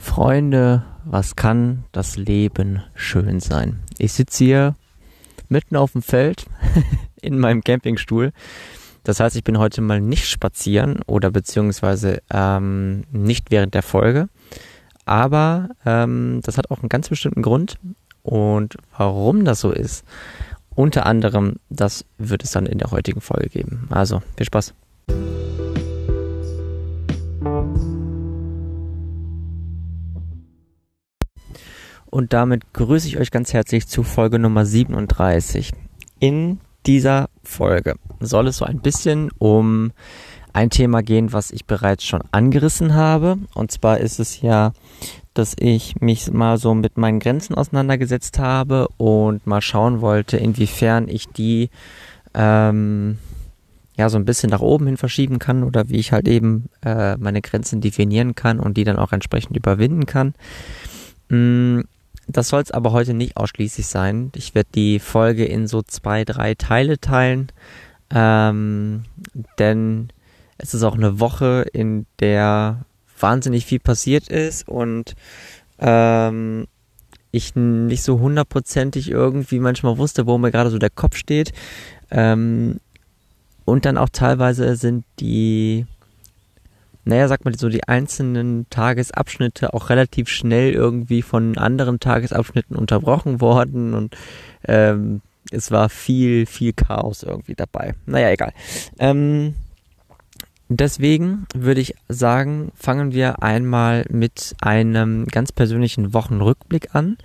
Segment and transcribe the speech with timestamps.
[0.00, 3.80] Freunde, was kann das Leben schön sein?
[3.98, 4.74] Ich sitze hier
[5.48, 6.46] mitten auf dem Feld
[7.20, 8.32] in meinem Campingstuhl.
[9.04, 14.28] Das heißt, ich bin heute mal nicht spazieren oder beziehungsweise ähm, nicht während der Folge.
[15.04, 17.78] Aber ähm, das hat auch einen ganz bestimmten Grund.
[18.22, 20.04] Und warum das so ist,
[20.74, 23.86] unter anderem, das wird es dann in der heutigen Folge geben.
[23.90, 24.74] Also, viel Spaß.
[32.10, 35.72] Und damit grüße ich euch ganz herzlich zu Folge Nummer 37.
[36.18, 39.92] In dieser Folge soll es so ein bisschen um
[40.52, 43.38] ein Thema gehen, was ich bereits schon angerissen habe.
[43.54, 44.72] Und zwar ist es ja,
[45.34, 51.06] dass ich mich mal so mit meinen Grenzen auseinandergesetzt habe und mal schauen wollte, inwiefern
[51.06, 51.70] ich die
[52.34, 53.18] ähm,
[53.96, 57.16] ja so ein bisschen nach oben hin verschieben kann oder wie ich halt eben äh,
[57.18, 60.34] meine Grenzen definieren kann und die dann auch entsprechend überwinden kann.
[61.28, 61.82] Mm,
[62.36, 64.32] das soll es aber heute nicht ausschließlich sein.
[64.34, 67.52] Ich werde die Folge in so zwei, drei Teile teilen.
[68.12, 69.04] Ähm,
[69.58, 70.12] denn
[70.58, 72.84] es ist auch eine Woche, in der
[73.18, 75.14] wahnsinnig viel passiert ist und
[75.78, 76.66] ähm,
[77.30, 81.52] ich nicht so hundertprozentig irgendwie manchmal wusste, wo mir gerade so der Kopf steht.
[82.10, 82.80] Ähm,
[83.64, 85.86] und dann auch teilweise sind die
[87.10, 93.40] naja, sag mal so, die einzelnen Tagesabschnitte auch relativ schnell irgendwie von anderen Tagesabschnitten unterbrochen
[93.40, 94.16] worden und
[94.66, 97.94] ähm, es war viel, viel Chaos irgendwie dabei.
[98.06, 98.52] Naja, egal.
[99.00, 99.54] Ähm,
[100.68, 107.16] deswegen würde ich sagen, fangen wir einmal mit einem ganz persönlichen Wochenrückblick an.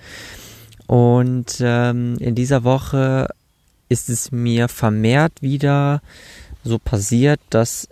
[0.88, 3.28] Und ähm, in dieser Woche
[3.88, 6.02] ist es mir vermehrt wieder
[6.64, 7.88] so passiert, dass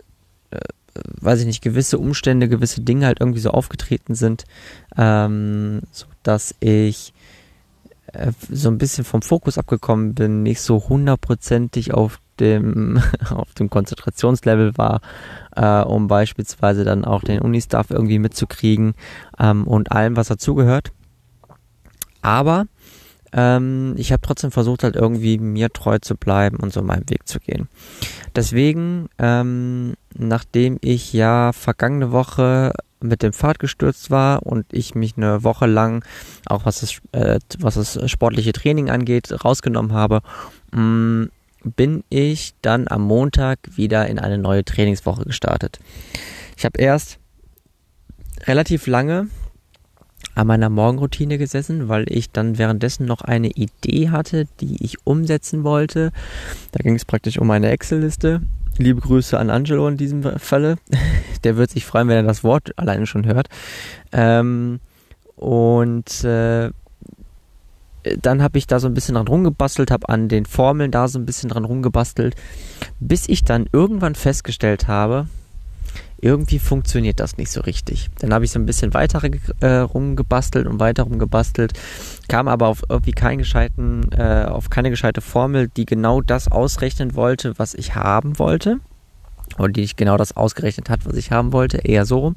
[1.20, 4.44] weiß ich nicht, gewisse Umstände, gewisse Dinge halt irgendwie so aufgetreten sind,
[4.96, 7.12] ähm, so dass ich
[8.12, 13.70] äh, so ein bisschen vom Fokus abgekommen bin, nicht so hundertprozentig auf dem auf dem
[13.70, 15.00] Konzentrationslevel war,
[15.56, 18.94] äh, um beispielsweise dann auch den Uni-Stuff irgendwie mitzukriegen
[19.38, 20.92] ähm, und allem, was dazugehört.
[22.22, 22.66] Aber
[23.34, 27.26] ähm, ich habe trotzdem versucht, halt irgendwie mir treu zu bleiben und so meinen Weg
[27.26, 27.68] zu gehen.
[28.34, 35.16] Deswegen, ähm, nachdem ich ja vergangene Woche mit dem Pfad gestürzt war und ich mich
[35.16, 36.04] eine Woche lang,
[36.46, 40.22] auch was das, äh, was das sportliche Training angeht, rausgenommen habe,
[40.72, 41.30] mh, mm,
[41.76, 45.80] bin ich dann am Montag wieder in eine neue Trainingswoche gestartet.
[46.56, 47.18] Ich habe erst
[48.46, 49.28] relativ lange
[50.34, 55.64] an meiner Morgenroutine gesessen, weil ich dann währenddessen noch eine Idee hatte, die ich umsetzen
[55.64, 56.12] wollte.
[56.72, 58.42] Da ging es praktisch um eine Excel-Liste.
[58.78, 60.76] Liebe Grüße an Angelo in diesem Falle.
[61.44, 63.48] Der wird sich freuen, wenn er das Wort alleine schon hört.
[64.12, 64.80] Ähm,
[65.36, 66.70] und äh,
[68.20, 71.18] dann habe ich da so ein bisschen dran rumgebastelt, habe an den Formeln da so
[71.18, 72.34] ein bisschen dran rumgebastelt,
[73.00, 75.26] bis ich dann irgendwann festgestellt habe,
[76.20, 78.08] irgendwie funktioniert das nicht so richtig.
[78.18, 79.20] Dann habe ich so ein bisschen weiter
[79.60, 81.72] äh, rumgebastelt und weiter rumgebastelt,
[82.28, 87.14] kam aber auf irgendwie keinen gescheiten, äh, auf keine gescheite Formel, die genau das ausrechnen
[87.14, 88.80] wollte, was ich haben wollte.
[89.58, 92.36] Oder die nicht genau das ausgerechnet hat, was ich haben wollte, eher so rum.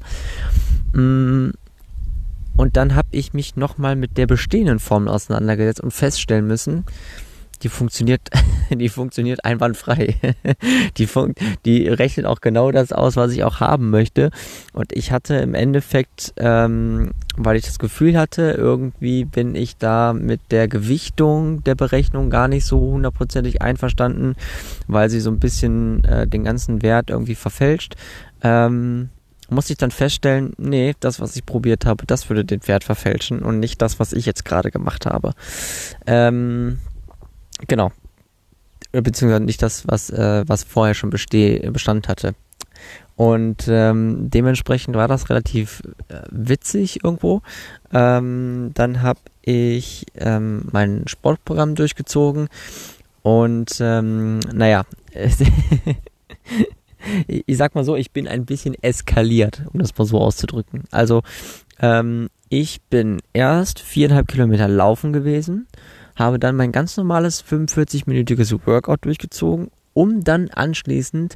[0.92, 1.50] Mm.
[2.56, 6.84] Und dann habe ich mich nochmal mit der bestehenden Formel auseinandergesetzt und feststellen müssen,
[7.62, 8.20] die funktioniert,
[8.70, 10.16] die funktioniert einwandfrei.
[10.96, 14.30] die, fun die rechnet auch genau das aus, was ich auch haben möchte.
[14.72, 20.12] Und ich hatte im Endeffekt, ähm, weil ich das Gefühl hatte, irgendwie bin ich da
[20.12, 24.34] mit der Gewichtung der Berechnung gar nicht so hundertprozentig einverstanden,
[24.86, 27.94] weil sie so ein bisschen äh, den ganzen Wert irgendwie verfälscht.
[28.42, 29.10] Ähm,
[29.50, 33.40] musste ich dann feststellen, nee, das, was ich probiert habe, das würde den Wert verfälschen
[33.40, 35.32] und nicht das, was ich jetzt gerade gemacht habe.
[36.06, 36.78] Ähm,
[37.66, 37.92] Genau.
[38.92, 42.34] Beziehungsweise nicht das, was, äh, was vorher schon besteh, Bestand hatte.
[43.16, 47.42] Und ähm, dementsprechend war das relativ äh, witzig irgendwo.
[47.92, 52.48] Ähm, dann habe ich ähm, mein Sportprogramm durchgezogen
[53.22, 54.84] und ähm, naja,
[57.26, 60.84] ich sag mal so, ich bin ein bisschen eskaliert, um das mal so auszudrücken.
[60.92, 61.22] Also
[61.80, 65.66] ähm, ich bin erst viereinhalb Kilometer laufen gewesen
[66.18, 71.34] habe dann mein ganz normales 45-minütiges Workout durchgezogen, um dann anschließend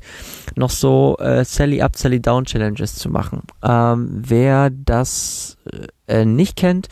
[0.57, 3.43] noch so äh, Sally Up, Sally Down Challenges zu machen.
[3.63, 5.57] Ähm, wer das
[6.07, 6.89] äh, nicht kennt,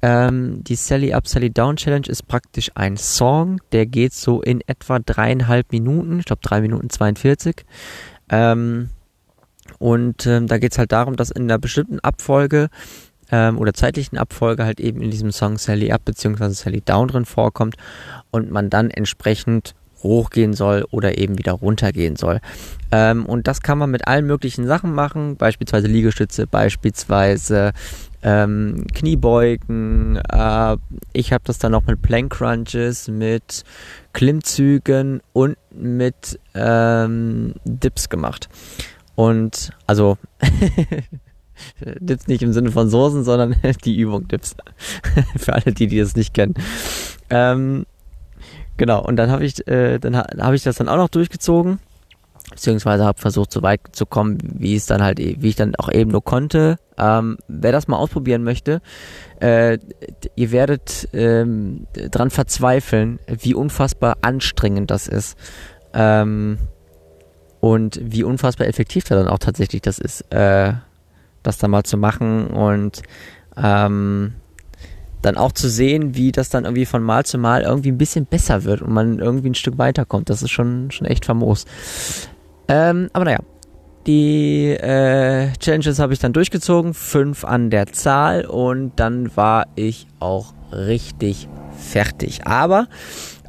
[0.00, 4.60] ähm, die Sally Up, Sally Down Challenge ist praktisch ein Song, der geht so in
[4.66, 7.64] etwa dreieinhalb Minuten, ich glaube drei Minuten 42.
[8.30, 8.90] Ähm,
[9.78, 12.68] und ähm, da geht es halt darum, dass in einer bestimmten Abfolge
[13.30, 16.50] ähm, oder zeitlichen Abfolge halt eben in diesem Song Sally Up bzw.
[16.50, 17.76] Sally Down drin vorkommt
[18.30, 22.40] und man dann entsprechend hochgehen soll oder eben wieder runtergehen soll.
[22.92, 27.72] Ähm, und das kann man mit allen möglichen Sachen machen, beispielsweise Liegestütze, beispielsweise
[28.22, 30.16] ähm, Kniebeugen.
[30.16, 30.76] Äh,
[31.12, 33.64] ich habe das dann noch mit Plank Crunches, mit
[34.12, 38.48] Klimmzügen und mit ähm, Dips gemacht.
[39.14, 40.16] Und also
[41.80, 44.56] Dips nicht im Sinne von Soßen, sondern die Übung Dips.
[45.36, 46.54] Für alle, die, die das nicht kennen.
[47.30, 47.86] Ähm,
[48.76, 51.78] genau, und dann habe ich, äh, dann habe ich das dann auch noch durchgezogen
[52.50, 55.90] beziehungsweise habe versucht, so weit zu kommen, wie es dann halt, wie ich dann auch
[55.90, 56.78] eben nur konnte.
[56.96, 58.80] Ähm, wer das mal ausprobieren möchte,
[59.40, 59.78] äh,
[60.34, 65.36] ihr werdet ähm, dran verzweifeln, wie unfassbar anstrengend das ist.
[65.92, 66.58] Ähm,
[67.60, 70.74] und wie unfassbar effektiv da dann auch tatsächlich das ist, äh,
[71.42, 73.02] das dann mal zu machen und
[73.56, 74.34] ähm,
[75.22, 78.26] dann auch zu sehen, wie das dann irgendwie von Mal zu Mal irgendwie ein bisschen
[78.26, 80.30] besser wird und man irgendwie ein Stück weiterkommt.
[80.30, 81.64] Das ist schon, schon echt famos.
[82.68, 83.40] Ähm, aber naja,
[84.06, 90.06] die äh, Challenges habe ich dann durchgezogen, fünf an der Zahl und dann war ich
[90.20, 92.46] auch richtig fertig.
[92.46, 92.86] Aber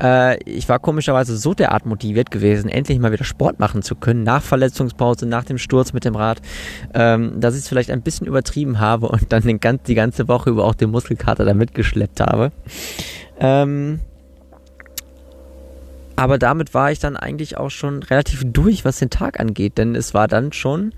[0.01, 4.24] äh, ich war komischerweise so derart motiviert gewesen, endlich mal wieder Sport machen zu können,
[4.24, 6.42] nach Verletzungspause, nach dem Sturz mit dem Rad,
[6.94, 10.50] ähm, dass ich es vielleicht ein bisschen übertrieben habe und dann den, die ganze Woche
[10.50, 12.51] über auch den Muskelkater da mitgeschleppt habe.
[13.40, 14.00] Ähm,
[16.16, 19.96] aber damit war ich dann eigentlich auch schon relativ durch, was den Tag angeht, denn
[19.96, 20.94] es war dann schon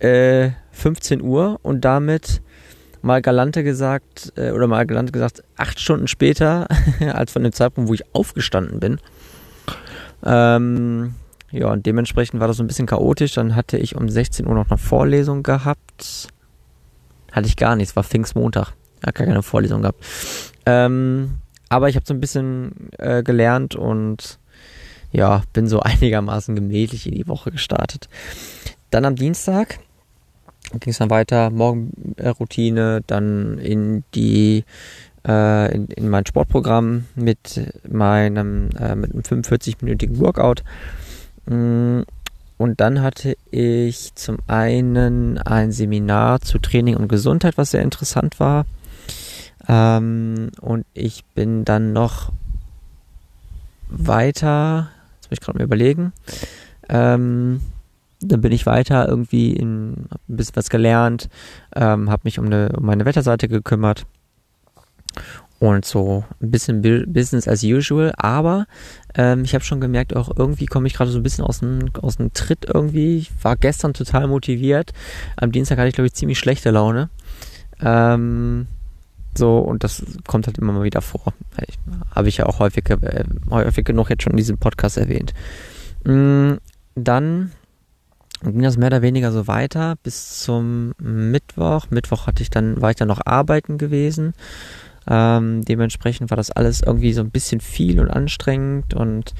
[0.00, 2.42] äh, 15 Uhr und damit
[3.06, 6.66] mal galante gesagt, äh, oder mal galante gesagt, acht Stunden später,
[7.12, 8.98] als von dem Zeitpunkt, wo ich aufgestanden bin.
[10.24, 11.14] Ähm,
[11.52, 13.34] ja, und dementsprechend war das so ein bisschen chaotisch.
[13.34, 16.28] Dann hatte ich um 16 Uhr noch eine Vorlesung gehabt.
[17.30, 18.72] Hatte ich gar nichts, war Pfingstmontag.
[19.04, 20.04] Ja, gar keine Vorlesung gehabt.
[20.66, 21.36] Ähm,
[21.68, 24.40] aber ich habe so ein bisschen äh, gelernt und
[25.12, 28.08] ja, bin so einigermaßen gemächlich in die Woche gestartet.
[28.90, 29.78] Dann am Dienstag
[30.72, 34.64] ging es dann weiter, Morgenroutine, dann in die
[35.26, 40.62] äh, in, in, mein Sportprogramm mit meinem äh, mit einem 45-minütigen Workout.
[41.46, 42.02] Mm,
[42.58, 48.40] und dann hatte ich zum einen ein Seminar zu Training und Gesundheit, was sehr interessant
[48.40, 48.66] war.
[49.68, 52.32] Ähm, und ich bin dann noch
[53.88, 54.90] weiter
[55.26, 56.12] Jetzt muss ich gerade mal überlegen.
[56.88, 57.60] Ähm,
[58.20, 61.28] dann bin ich weiter irgendwie in, hab ein bisschen was gelernt,
[61.74, 64.06] ähm, habe mich um, eine, um meine Wetterseite gekümmert
[65.58, 66.82] und so ein bisschen
[67.12, 68.66] Business as usual, aber
[69.14, 71.90] ähm, ich habe schon gemerkt, auch irgendwie komme ich gerade so ein bisschen aus dem,
[72.02, 73.18] aus dem Tritt irgendwie.
[73.18, 74.92] Ich war gestern total motiviert.
[75.36, 77.08] Am Dienstag hatte ich, glaube ich, ziemlich schlechte Laune.
[77.80, 78.66] Ähm,
[79.34, 81.32] so, und das kommt halt immer mal wieder vor.
[82.14, 85.32] Habe ich ja auch häufig, äh, häufig genug jetzt schon in diesem Podcast erwähnt.
[86.04, 86.54] Mm,
[86.94, 87.52] dann
[88.42, 91.86] ging das mehr oder weniger so weiter bis zum Mittwoch.
[91.90, 94.34] Mittwoch hatte ich dann, war ich dann noch arbeiten gewesen.
[95.08, 99.34] Ähm, dementsprechend war das alles irgendwie so ein bisschen viel und anstrengend und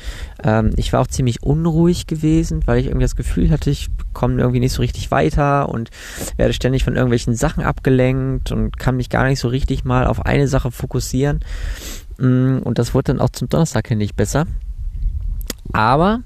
[0.44, 4.40] ähm, ich war auch ziemlich unruhig gewesen, weil ich irgendwie das Gefühl hatte, ich komme
[4.40, 5.90] irgendwie nicht so richtig weiter und
[6.37, 10.24] werde ständig von irgendwelchen Sachen abgelenkt und kann mich gar nicht so richtig mal auf
[10.24, 11.41] eine Sache fokussieren.
[12.19, 14.46] Mm, und das wurde dann auch zum Donnerstag hin nicht besser.
[15.72, 16.20] Aber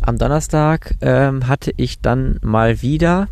[0.00, 3.28] am Donnerstag ähm, hatte ich dann mal wieder,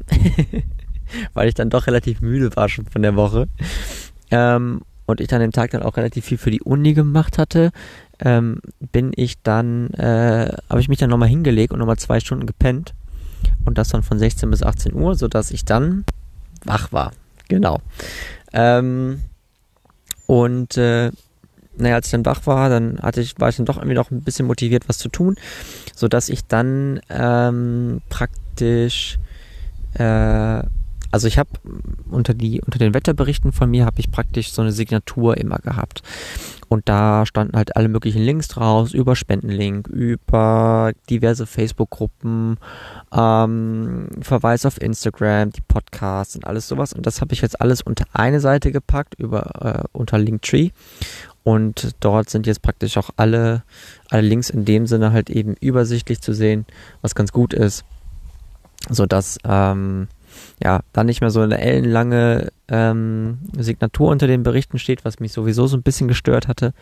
[1.34, 3.48] weil ich dann doch relativ müde war schon von der Woche,
[4.30, 7.70] ähm, und ich dann den Tag dann auch relativ viel für die Uni gemacht hatte,
[8.20, 12.46] ähm, bin ich dann, äh, habe ich mich dann nochmal hingelegt und nochmal zwei Stunden
[12.46, 12.94] gepennt.
[13.64, 16.04] Und das dann von 16 bis 18 Uhr, sodass ich dann
[16.64, 17.12] wach war.
[17.48, 17.80] Genau.
[18.52, 19.20] Ähm,
[20.26, 21.10] und äh,
[21.76, 24.10] naja, als ich dann wach war, dann hatte ich, war ich dann doch irgendwie noch
[24.10, 25.36] ein bisschen motiviert, was zu tun,
[25.94, 29.18] sodass ich dann ähm, praktisch
[29.94, 30.62] äh,
[31.12, 31.50] also ich habe
[32.10, 36.02] unter unter den Wetterberichten von mir habe ich praktisch so eine Signatur immer gehabt.
[36.68, 42.56] Und da standen halt alle möglichen Links draus über Spendenlink, über diverse Facebook-Gruppen,
[43.12, 46.94] ähm, Verweis auf Instagram, die Podcasts und alles sowas.
[46.94, 50.70] Und das habe ich jetzt alles unter eine Seite gepackt über äh, unter Linktree
[51.44, 53.62] und dort sind jetzt praktisch auch alle
[54.08, 56.66] alle Links in dem Sinne halt eben übersichtlich zu sehen,
[57.00, 57.84] was ganz gut ist,
[58.90, 60.08] so dass ähm,
[60.62, 65.32] ja, dann nicht mehr so eine ellenlange ähm, Signatur unter den Berichten steht, was mich
[65.32, 66.72] sowieso so ein bisschen gestört hatte,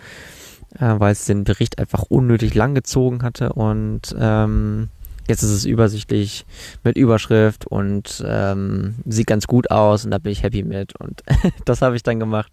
[0.78, 4.88] äh, weil es den Bericht einfach unnötig lang gezogen hatte und ähm,
[5.30, 6.44] Jetzt ist es übersichtlich
[6.82, 11.22] mit Überschrift und ähm, sieht ganz gut aus und da bin ich happy mit und
[11.64, 12.52] das habe ich dann gemacht.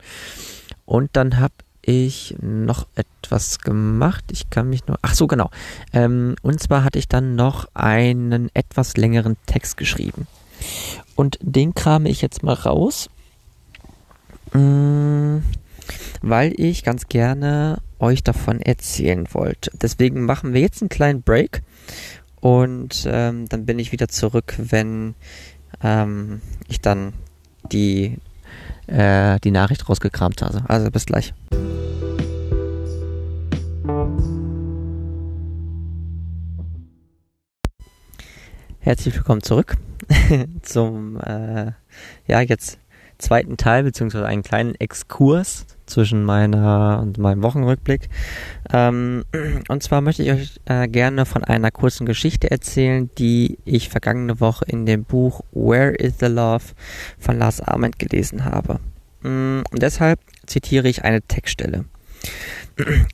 [0.86, 1.56] Und dann habe
[1.88, 4.26] ich noch etwas gemacht.
[4.32, 5.00] Ich kann mich nur.
[5.02, 5.50] Ach so, genau.
[5.94, 10.28] Ähm, und zwar hatte ich dann noch einen etwas längeren Text geschrieben.
[11.16, 13.10] Und den krame ich jetzt mal raus.
[14.54, 15.38] Mm,
[16.22, 19.72] weil ich ganz gerne euch davon erzählen wollte.
[19.82, 21.64] Deswegen machen wir jetzt einen kleinen Break
[22.40, 25.16] und ähm, dann bin ich wieder zurück, wenn
[25.82, 27.14] ähm, ich dann
[27.72, 28.18] die,
[28.88, 30.64] äh, die Nachricht rausgekramt habe.
[30.68, 31.34] Also bis gleich.
[38.80, 39.76] Herzlich willkommen zurück
[40.62, 41.74] zum äh,
[42.26, 42.80] ja jetzt
[43.18, 48.10] zweiten Teil beziehungsweise einen kleinen Exkurs zwischen meiner und meinem Wochenrückblick.
[48.72, 49.24] Ähm,
[49.68, 54.40] und zwar möchte ich euch äh, gerne von einer kurzen Geschichte erzählen, die ich vergangene
[54.40, 56.64] Woche in dem Buch Where is the Love
[57.18, 58.80] von Lars Arment gelesen habe.
[59.22, 61.86] Mm, und deshalb zitiere ich eine Textstelle.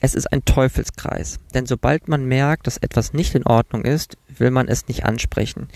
[0.02, 4.52] Es ist ein Teufelskreis, denn sobald man merkt, dass etwas nicht in Ordnung ist, will
[4.52, 5.68] man es nicht ansprechen,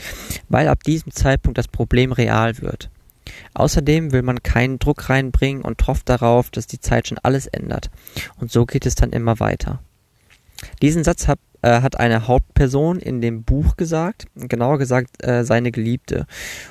[0.50, 2.90] weil ab diesem Zeitpunkt das Problem real wird.
[3.54, 7.90] Außerdem will man keinen Druck reinbringen und hofft darauf, dass die Zeit schon alles ändert.
[8.40, 9.80] Und so geht es dann immer weiter.
[10.82, 15.72] Diesen Satz hat, äh, hat eine Hauptperson in dem Buch gesagt, genauer gesagt äh, seine
[15.72, 16.26] Geliebte.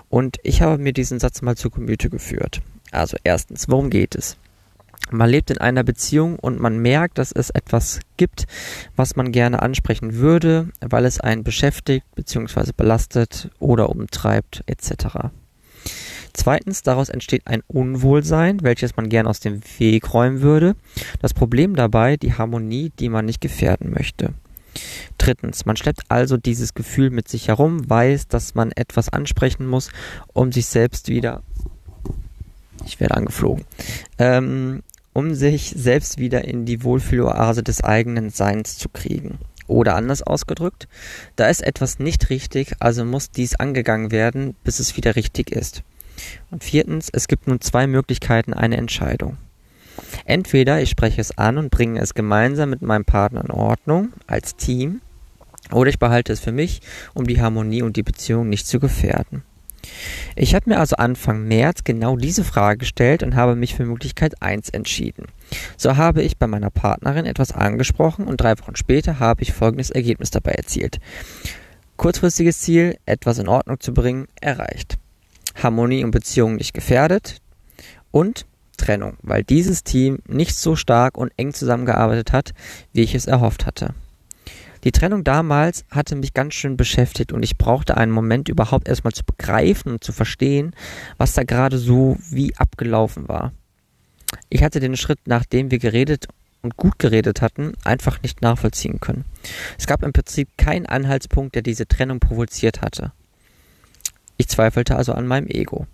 [0.08, 2.62] Und ich habe mir diesen Satz mal zu Gemüte geführt.
[2.90, 4.36] Also erstens, worum geht es?
[5.10, 8.46] Man lebt in einer Beziehung und man merkt, dass es etwas gibt,
[8.96, 12.72] was man gerne ansprechen würde, weil es einen beschäftigt bzw.
[12.76, 15.30] belastet oder umtreibt etc.
[16.36, 20.76] Zweitens, daraus entsteht ein Unwohlsein, welches man gern aus dem Weg räumen würde.
[21.22, 24.34] Das Problem dabei, die Harmonie, die man nicht gefährden möchte.
[25.16, 29.88] Drittens, man schleppt also dieses Gefühl mit sich herum, weiß, dass man etwas ansprechen muss,
[30.34, 31.42] um sich selbst wieder.
[32.84, 33.64] Ich werde angeflogen.
[34.18, 34.82] Ähm,
[35.14, 39.38] um sich selbst wieder in die Wohlfühloase des eigenen Seins zu kriegen.
[39.68, 40.86] Oder anders ausgedrückt,
[41.34, 45.82] da ist etwas nicht richtig, also muss dies angegangen werden, bis es wieder richtig ist.
[46.50, 49.36] Und viertens, es gibt nun zwei Möglichkeiten, eine Entscheidung.
[50.24, 54.56] Entweder ich spreche es an und bringe es gemeinsam mit meinem Partner in Ordnung, als
[54.56, 55.00] Team,
[55.72, 56.80] oder ich behalte es für mich,
[57.14, 59.42] um die Harmonie und die Beziehung nicht zu gefährden.
[60.34, 64.42] Ich habe mir also Anfang März genau diese Frage gestellt und habe mich für Möglichkeit
[64.42, 65.26] 1 entschieden.
[65.76, 69.90] So habe ich bei meiner Partnerin etwas angesprochen und drei Wochen später habe ich folgendes
[69.90, 70.98] Ergebnis dabei erzielt.
[71.96, 74.98] Kurzfristiges Ziel, etwas in Ordnung zu bringen, erreicht.
[75.62, 77.40] Harmonie und Beziehung nicht gefährdet
[78.10, 78.46] und
[78.76, 82.52] Trennung, weil dieses Team nicht so stark und eng zusammengearbeitet hat,
[82.92, 83.94] wie ich es erhofft hatte.
[84.84, 89.12] Die Trennung damals hatte mich ganz schön beschäftigt und ich brauchte einen Moment überhaupt erstmal
[89.12, 90.76] zu begreifen und zu verstehen,
[91.16, 93.52] was da gerade so wie abgelaufen war.
[94.48, 96.28] Ich hatte den Schritt, nachdem wir geredet
[96.62, 99.24] und gut geredet hatten, einfach nicht nachvollziehen können.
[99.78, 103.12] Es gab im Prinzip keinen Anhaltspunkt, der diese Trennung provoziert hatte.
[104.36, 105.86] Ich zweifelte also an meinem Ego.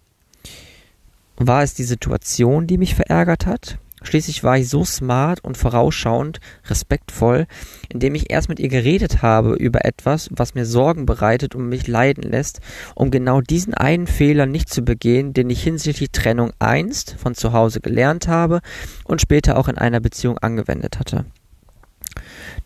[1.37, 3.79] War es die Situation, die mich verärgert hat?
[4.05, 7.47] Schließlich war ich so smart und vorausschauend, respektvoll,
[7.89, 11.87] indem ich erst mit ihr geredet habe über etwas, was mir Sorgen bereitet und mich
[11.87, 12.61] leiden lässt,
[12.95, 17.53] um genau diesen einen Fehler nicht zu begehen, den ich hinsichtlich Trennung einst von zu
[17.53, 18.61] Hause gelernt habe
[19.05, 21.25] und später auch in einer Beziehung angewendet hatte.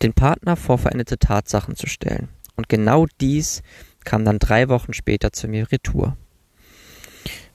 [0.02, 2.28] Den Partner vor veränderte Tatsachen zu stellen.
[2.56, 3.62] Und genau dies
[4.06, 6.16] kam dann drei Wochen später zu mir retour.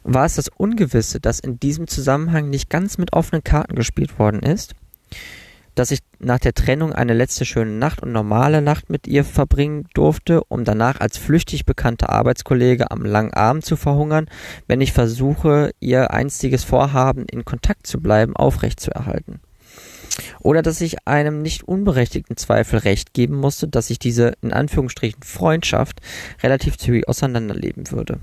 [0.04, 4.42] War es das Ungewisse, dass in diesem Zusammenhang nicht ganz mit offenen Karten gespielt worden
[4.42, 4.74] ist?
[5.76, 9.88] Dass ich nach der Trennung eine letzte schöne Nacht und normale Nacht mit ihr verbringen
[9.94, 14.28] durfte, um danach als flüchtig bekannter Arbeitskollege am langen Abend zu verhungern,
[14.68, 19.40] wenn ich versuche, ihr einstiges Vorhaben, in Kontakt zu bleiben, aufrechtzuerhalten.
[20.40, 25.24] Oder dass ich einem nicht unberechtigten Zweifel recht geben musste, dass ich diese in Anführungsstrichen
[25.24, 26.02] Freundschaft
[26.44, 28.20] relativ zügig auseinanderleben würde.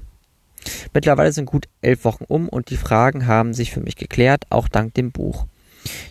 [0.93, 4.69] Mittlerweile sind gut elf Wochen um und die Fragen haben sich für mich geklärt, auch
[4.69, 5.47] dank dem Buch.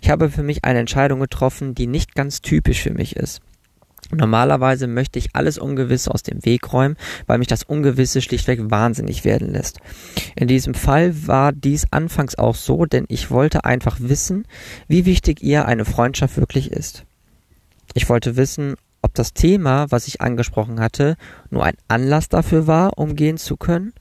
[0.01, 3.41] Ich habe für mich eine Entscheidung getroffen, die nicht ganz typisch für mich ist.
[4.11, 6.95] Normalerweise möchte ich alles Ungewisse aus dem Weg räumen,
[7.25, 9.79] weil mich das Ungewisse schlichtweg wahnsinnig werden lässt.
[10.35, 14.45] In diesem Fall war dies anfangs auch so, denn ich wollte einfach wissen,
[14.87, 17.03] wie wichtig ihr eine Freundschaft wirklich ist.
[17.93, 21.15] Ich wollte wissen, ob das Thema, was ich angesprochen hatte,
[21.49, 23.93] nur ein Anlass dafür war, um gehen zu können.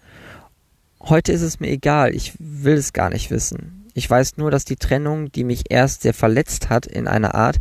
[1.00, 3.75] Heute ist es mir egal, ich will es gar nicht wissen.
[3.96, 7.56] Ich weiß nur, dass die Trennung, die mich erst sehr verletzt hat in einer Art,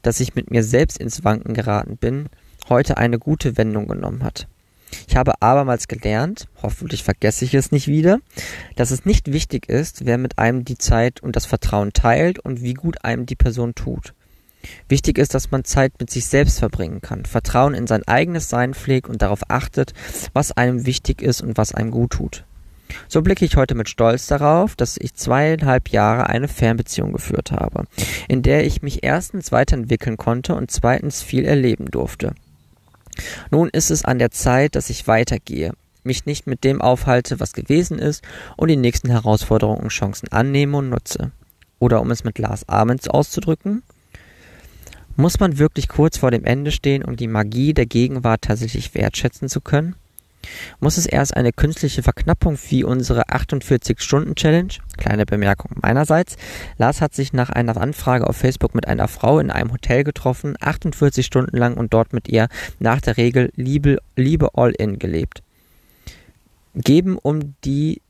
[0.00, 2.30] dass ich mit mir selbst ins Wanken geraten bin
[2.70, 4.48] heute eine gute Wendung genommen hat.
[5.06, 8.20] Ich habe abermals gelernt, hoffentlich vergesse ich es nicht wieder,
[8.76, 12.62] dass es nicht wichtig ist, wer mit einem die Zeit und das Vertrauen teilt und
[12.62, 14.14] wie gut einem die Person tut.
[14.88, 18.72] Wichtig ist, dass man Zeit mit sich selbst verbringen kann, Vertrauen in sein eigenes Sein
[18.72, 19.92] pflegt und darauf achtet,
[20.32, 22.44] was einem wichtig ist und was einem gut tut.
[23.08, 27.84] So blicke ich heute mit Stolz darauf, dass ich zweieinhalb Jahre eine Fernbeziehung geführt habe,
[28.28, 32.34] in der ich mich erstens weiterentwickeln konnte und zweitens viel erleben durfte.
[33.50, 35.72] Nun ist es an der Zeit, dass ich weitergehe,
[36.02, 38.22] mich nicht mit dem aufhalte, was gewesen ist
[38.56, 41.30] und die nächsten Herausforderungen und Chancen annehme und nutze.
[41.78, 43.82] Oder um es mit Lars Abends auszudrücken,
[45.16, 49.48] muss man wirklich kurz vor dem Ende stehen, um die Magie der Gegenwart tatsächlich wertschätzen
[49.48, 49.94] zu können?
[50.80, 54.72] Muss es erst eine künstliche Verknappung wie unsere 48-Stunden-Challenge?
[54.96, 56.36] Kleine Bemerkung meinerseits.
[56.78, 60.56] Lars hat sich nach einer Anfrage auf Facebook mit einer Frau in einem Hotel getroffen,
[60.60, 62.48] 48 Stunden lang und dort mit ihr
[62.78, 65.42] nach der Regel Liebe, Liebe All-In gelebt.
[66.74, 68.02] Geben um die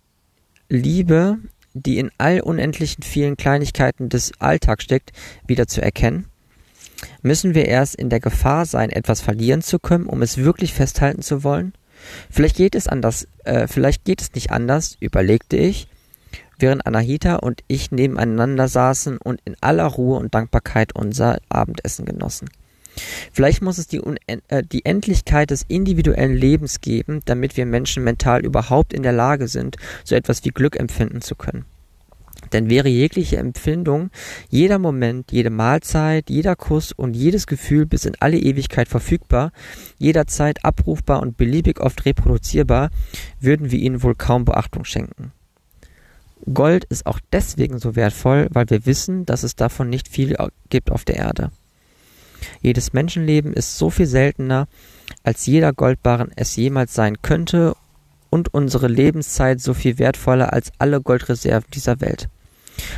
[0.68, 1.38] Liebe,
[1.74, 5.12] die in all unendlichen vielen Kleinigkeiten des Alltags steckt,
[5.46, 6.26] wieder zu erkennen?
[7.22, 11.22] Müssen wir erst in der Gefahr sein, etwas verlieren zu können, um es wirklich festhalten
[11.22, 11.74] zu wollen?
[12.30, 15.88] Vielleicht geht es anders, äh, vielleicht geht es nicht anders, überlegte ich,
[16.58, 22.48] während Anahita und ich nebeneinander saßen und in aller Ruhe und Dankbarkeit unser Abendessen genossen.
[23.32, 28.44] Vielleicht muss es die, äh, die Endlichkeit des individuellen Lebens geben, damit wir Menschen mental
[28.44, 31.64] überhaupt in der Lage sind, so etwas wie Glück empfinden zu können.
[32.52, 34.10] Denn wäre jegliche Empfindung,
[34.48, 39.52] jeder Moment, jede Mahlzeit, jeder Kuss und jedes Gefühl bis in alle Ewigkeit verfügbar,
[39.98, 42.90] jederzeit abrufbar und beliebig oft reproduzierbar,
[43.40, 45.32] würden wir ihnen wohl kaum Beachtung schenken.
[46.52, 50.36] Gold ist auch deswegen so wertvoll, weil wir wissen, dass es davon nicht viel
[50.68, 51.50] gibt auf der Erde.
[52.60, 54.68] Jedes Menschenleben ist so viel seltener,
[55.22, 57.74] als jeder Goldbarren es jemals sein könnte
[58.34, 62.28] und unsere Lebenszeit so viel wertvoller als alle Goldreserven dieser Welt.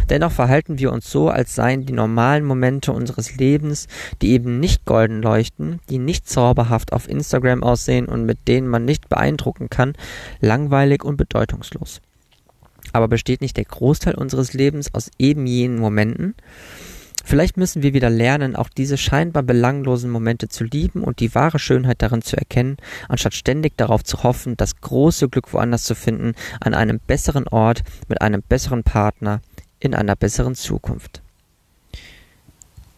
[0.08, 3.86] Dennoch verhalten wir uns so, als seien die normalen Momente unseres Lebens,
[4.22, 8.86] die eben nicht golden leuchten, die nicht zauberhaft auf Instagram aussehen und mit denen man
[8.86, 9.92] nicht beeindrucken kann,
[10.40, 12.00] langweilig und bedeutungslos.
[12.94, 16.34] Aber besteht nicht der Großteil unseres Lebens aus eben jenen Momenten?
[17.28, 21.58] Vielleicht müssen wir wieder lernen, auch diese scheinbar belanglosen Momente zu lieben und die wahre
[21.58, 22.76] Schönheit darin zu erkennen,
[23.08, 27.82] anstatt ständig darauf zu hoffen, das große Glück woanders zu finden, an einem besseren Ort,
[28.06, 29.40] mit einem besseren Partner,
[29.80, 31.20] in einer besseren Zukunft.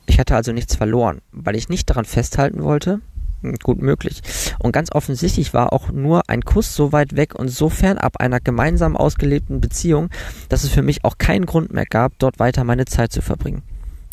[0.04, 3.00] Ich hatte also nichts verloren, weil ich nicht daran festhalten wollte,
[3.40, 4.20] hm, gut möglich.
[4.58, 8.40] Und ganz offensichtlich war auch nur ein Kuss so weit weg und so fernab einer
[8.40, 10.10] gemeinsam ausgelebten Beziehung,
[10.50, 13.62] dass es für mich auch keinen Grund mehr gab, dort weiter meine Zeit zu verbringen.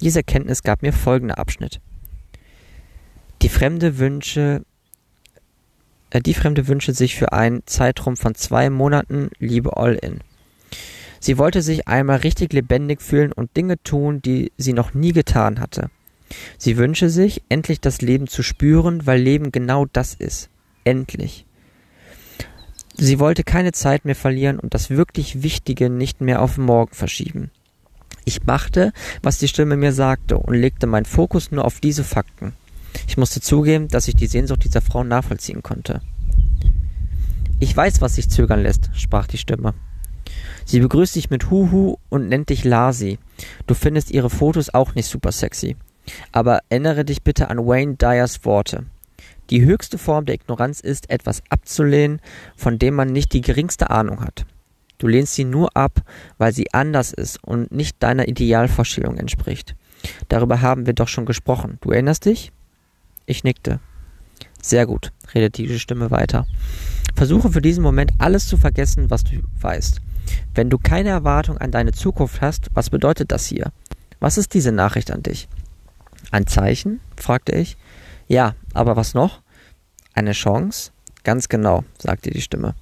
[0.01, 1.79] Diese Erkenntnis gab mir folgender Abschnitt.
[3.41, 4.65] Die Fremde wünsche,
[6.09, 10.21] äh, die Fremde wünsche sich für einen Zeitraum von zwei Monaten Liebe All-In.
[11.19, 15.59] Sie wollte sich einmal richtig lebendig fühlen und Dinge tun, die sie noch nie getan
[15.59, 15.89] hatte.
[16.57, 20.49] Sie wünsche sich, endlich das Leben zu spüren, weil Leben genau das ist.
[20.83, 21.45] Endlich.
[22.93, 27.51] Sie wollte keine Zeit mehr verlieren und das wirklich Wichtige nicht mehr auf morgen verschieben.
[28.25, 32.53] Ich machte, was die Stimme mir sagte und legte meinen Fokus nur auf diese Fakten.
[33.07, 36.01] Ich musste zugeben, dass ich die Sehnsucht dieser Frau nachvollziehen konnte.
[37.59, 39.73] Ich weiß, was sich zögern lässt, sprach die Stimme.
[40.65, 43.19] Sie begrüßt dich mit Huhu und nennt dich Lasi.
[43.67, 45.77] Du findest ihre Fotos auch nicht super sexy.
[46.31, 48.85] Aber erinnere dich bitte an Wayne Dyers Worte.
[49.51, 52.19] Die höchste Form der Ignoranz ist, etwas abzulehnen,
[52.55, 54.45] von dem man nicht die geringste Ahnung hat.
[54.97, 56.01] Du lehnst sie nur ab,
[56.37, 59.75] weil sie anders ist und nicht deiner Idealvorstellung entspricht.
[60.29, 61.77] Darüber haben wir doch schon gesprochen.
[61.81, 62.51] Du erinnerst dich?
[63.25, 63.79] Ich nickte.
[64.61, 66.47] Sehr gut, redete die Stimme weiter.
[67.15, 70.01] Versuche für diesen Moment alles zu vergessen, was du weißt.
[70.53, 73.71] Wenn du keine Erwartung an deine Zukunft hast, was bedeutet das hier?
[74.19, 75.47] Was ist diese Nachricht an dich?
[76.31, 76.99] Ein Zeichen?
[77.15, 77.77] fragte ich.
[78.27, 79.41] Ja, aber was noch?
[80.13, 80.91] Eine Chance?
[81.23, 82.75] Ganz genau, sagte die Stimme.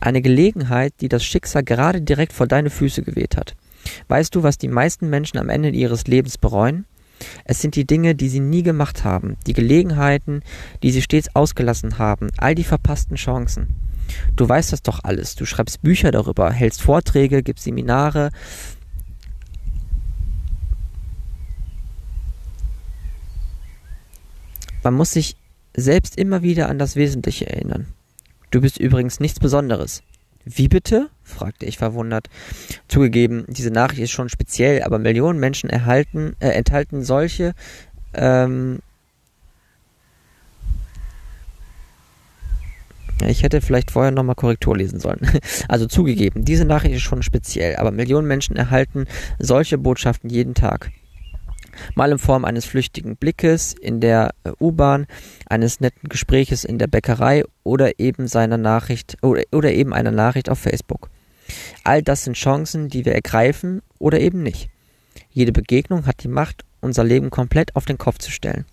[0.00, 3.54] Eine Gelegenheit, die das Schicksal gerade direkt vor deine Füße geweht hat.
[4.08, 6.86] Weißt du, was die meisten Menschen am Ende ihres Lebens bereuen?
[7.44, 10.42] Es sind die Dinge, die sie nie gemacht haben, die Gelegenheiten,
[10.82, 13.76] die sie stets ausgelassen haben, all die verpassten Chancen.
[14.36, 15.34] Du weißt das doch alles.
[15.34, 18.30] Du schreibst Bücher darüber, hältst Vorträge, gibst Seminare.
[24.82, 25.36] Man muss sich
[25.74, 27.86] selbst immer wieder an das Wesentliche erinnern.
[28.54, 30.04] Du bist übrigens nichts Besonderes.
[30.44, 31.10] Wie bitte?
[31.24, 32.30] fragte ich verwundert.
[32.86, 37.54] Zugegeben, diese Nachricht ist schon speziell, aber Millionen Menschen erhalten, äh, enthalten solche
[38.12, 38.78] ähm,
[43.26, 45.26] Ich hätte vielleicht vorher nochmal Korrektur lesen sollen.
[45.68, 49.06] Also zugegeben, diese Nachricht ist schon speziell, aber Millionen Menschen erhalten
[49.40, 50.92] solche Botschaften jeden Tag.
[51.94, 55.06] Mal in Form eines flüchtigen Blickes in der äh, U-Bahn,
[55.46, 60.48] eines netten Gespräches in der Bäckerei oder eben seiner Nachricht oder, oder eben einer Nachricht
[60.48, 61.10] auf Facebook.
[61.82, 64.70] All das sind Chancen, die wir ergreifen oder eben nicht.
[65.30, 68.64] Jede Begegnung hat die Macht, unser Leben komplett auf den Kopf zu stellen.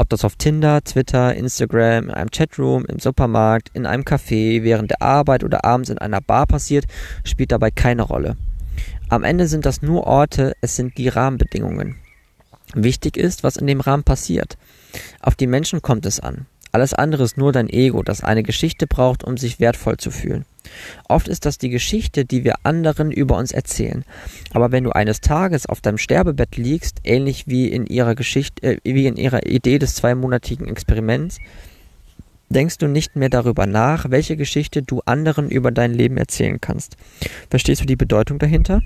[0.00, 4.90] Ob das auf Tinder, Twitter, Instagram, in einem Chatroom, im Supermarkt, in einem Café, während
[4.90, 6.84] der Arbeit oder abends in einer Bar passiert,
[7.24, 8.36] spielt dabei keine Rolle.
[9.08, 11.96] Am Ende sind das nur Orte, es sind die Rahmenbedingungen.
[12.74, 14.58] Wichtig ist, was in dem Rahmen passiert.
[15.20, 16.46] Auf die Menschen kommt es an.
[16.70, 20.44] Alles andere ist nur dein Ego, das eine Geschichte braucht, um sich wertvoll zu fühlen.
[21.08, 24.04] Oft ist das die Geschichte, die wir anderen über uns erzählen.
[24.52, 28.80] Aber wenn du eines Tages auf deinem Sterbebett liegst, ähnlich wie in ihrer Geschichte, äh,
[28.84, 31.38] wie in ihrer Idee des zweimonatigen Experiments,
[32.50, 36.96] denkst du nicht mehr darüber nach, welche Geschichte du anderen über dein Leben erzählen kannst.
[37.50, 38.82] Verstehst du die Bedeutung dahinter?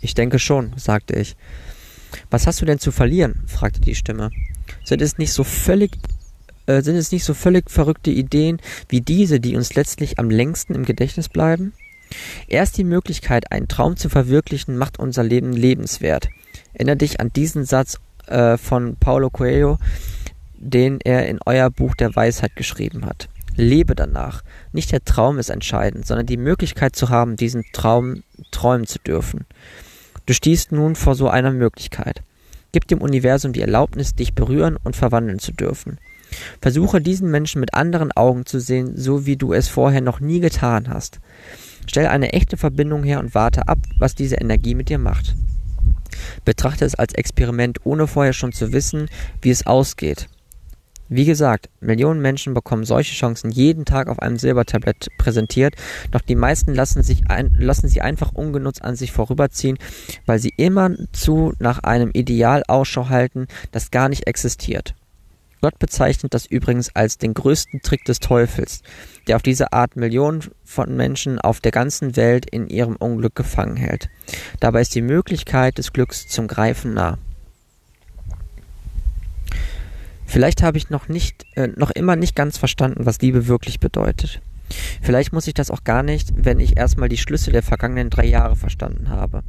[0.00, 1.36] Ich denke schon, sagte ich.
[2.30, 3.42] Was hast du denn zu verlieren?
[3.46, 4.30] fragte die Stimme.
[4.84, 5.92] Sind es nicht so völlig
[6.66, 10.74] äh, sind es nicht so völlig verrückte Ideen wie diese, die uns letztlich am längsten
[10.74, 11.72] im Gedächtnis bleiben?
[12.48, 16.28] Erst die Möglichkeit, einen Traum zu verwirklichen, macht unser Leben lebenswert.
[16.72, 19.78] Erinnere dich an diesen Satz äh, von Paulo Coelho,
[20.54, 23.28] den er in euer Buch der Weisheit geschrieben hat.
[23.56, 24.42] Lebe danach.
[24.72, 29.46] Nicht der Traum ist entscheidend, sondern die Möglichkeit zu haben, diesen Traum träumen zu dürfen.
[30.26, 32.22] Du stehst nun vor so einer Möglichkeit.
[32.72, 35.98] Gib dem Universum die Erlaubnis, dich berühren und verwandeln zu dürfen.
[36.60, 40.40] Versuche diesen Menschen mit anderen Augen zu sehen, so wie du es vorher noch nie
[40.40, 41.20] getan hast.
[41.86, 45.36] Stell eine echte Verbindung her und warte ab, was diese Energie mit dir macht.
[46.44, 49.08] Betrachte es als Experiment, ohne vorher schon zu wissen,
[49.40, 50.28] wie es ausgeht.
[51.08, 55.76] Wie gesagt, Millionen Menschen bekommen solche Chancen jeden Tag auf einem Silbertablett präsentiert,
[56.10, 59.78] doch die meisten lassen, sich ein, lassen sie einfach ungenutzt an sich vorüberziehen,
[60.26, 64.94] weil sie immer zu nach einem Ideal Ausschau halten, das gar nicht existiert.
[65.60, 68.82] Gott bezeichnet das übrigens als den größten Trick des Teufels,
[69.26, 73.76] der auf diese Art Millionen von Menschen auf der ganzen Welt in ihrem Unglück gefangen
[73.76, 74.08] hält.
[74.60, 77.18] Dabei ist die Möglichkeit des Glücks zum Greifen nah.
[80.26, 84.40] Vielleicht habe ich noch nicht, äh, noch immer nicht ganz verstanden, was Liebe wirklich bedeutet.
[85.00, 88.26] Vielleicht muss ich das auch gar nicht, wenn ich erstmal die Schlüsse der vergangenen drei
[88.26, 89.42] Jahre verstanden habe.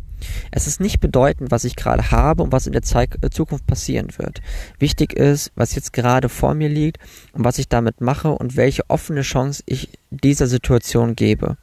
[0.51, 3.67] Es ist nicht bedeutend, was ich gerade habe und was in der Zeit, äh, Zukunft
[3.67, 4.41] passieren wird.
[4.79, 6.99] Wichtig ist, was jetzt gerade vor mir liegt
[7.33, 11.57] und was ich damit mache und welche offene Chance ich dieser Situation gebe.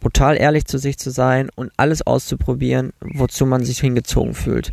[0.00, 4.72] Brutal ehrlich zu sich zu sein und alles auszuprobieren, wozu man sich hingezogen fühlt.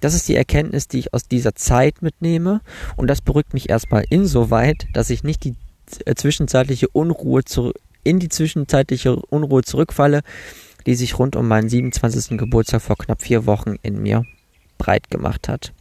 [0.00, 2.60] Das ist die Erkenntnis, die ich aus dieser Zeit mitnehme
[2.96, 5.54] und das beruhigt mich erstmal insoweit, dass ich nicht die
[6.04, 7.42] äh, zwischenzeitliche Unruhe
[8.02, 10.22] in die zwischenzeitliche Unruhe zurückfalle,
[10.86, 12.38] die sich rund um meinen 27.
[12.38, 14.24] Geburtstag vor knapp vier Wochen in mir
[14.78, 15.72] breit gemacht hat.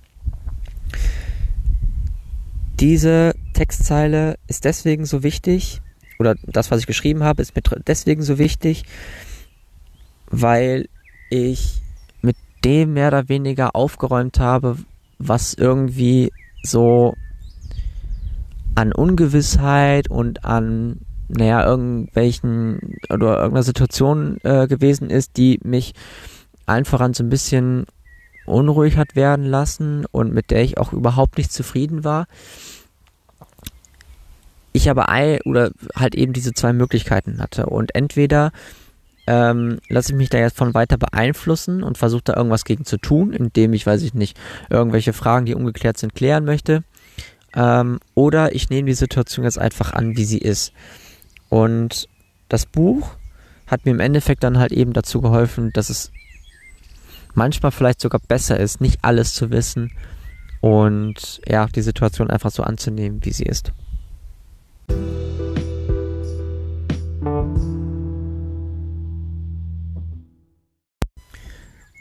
[2.80, 5.82] Diese Textzeile ist deswegen so wichtig,
[6.20, 8.84] oder das, was ich geschrieben habe, ist mir deswegen so wichtig,
[10.28, 10.90] weil
[11.30, 11.82] ich
[12.22, 14.78] mit dem mehr oder weniger aufgeräumt habe,
[15.18, 17.16] was irgendwie so
[18.76, 25.94] an Ungewissheit und an naja, irgendwelchen oder irgendeiner Situation äh, gewesen ist, die mich
[26.66, 27.86] einfach an so ein bisschen
[28.46, 32.26] unruhig hat werden lassen und mit der ich auch überhaupt nicht zufrieden war.
[34.72, 38.52] Ich aber ein, oder halt eben diese zwei Möglichkeiten hatte und entweder
[39.28, 42.98] ähm, lasse ich mich da jetzt von weiter beeinflussen und versuche da irgendwas gegen zu
[42.98, 46.84] tun, indem ich, weiß ich nicht, irgendwelche Fragen, die ungeklärt sind, klären möchte.
[47.56, 50.74] Ähm, oder ich nehme die Situation jetzt einfach an, wie sie ist.
[51.50, 52.08] Und
[52.48, 53.18] das Buch
[53.68, 56.12] hat mir im Endeffekt dann halt eben dazu geholfen, dass es
[57.36, 59.92] manchmal vielleicht sogar besser ist, nicht alles zu wissen
[60.62, 63.72] und ja, die Situation einfach so anzunehmen, wie sie ist.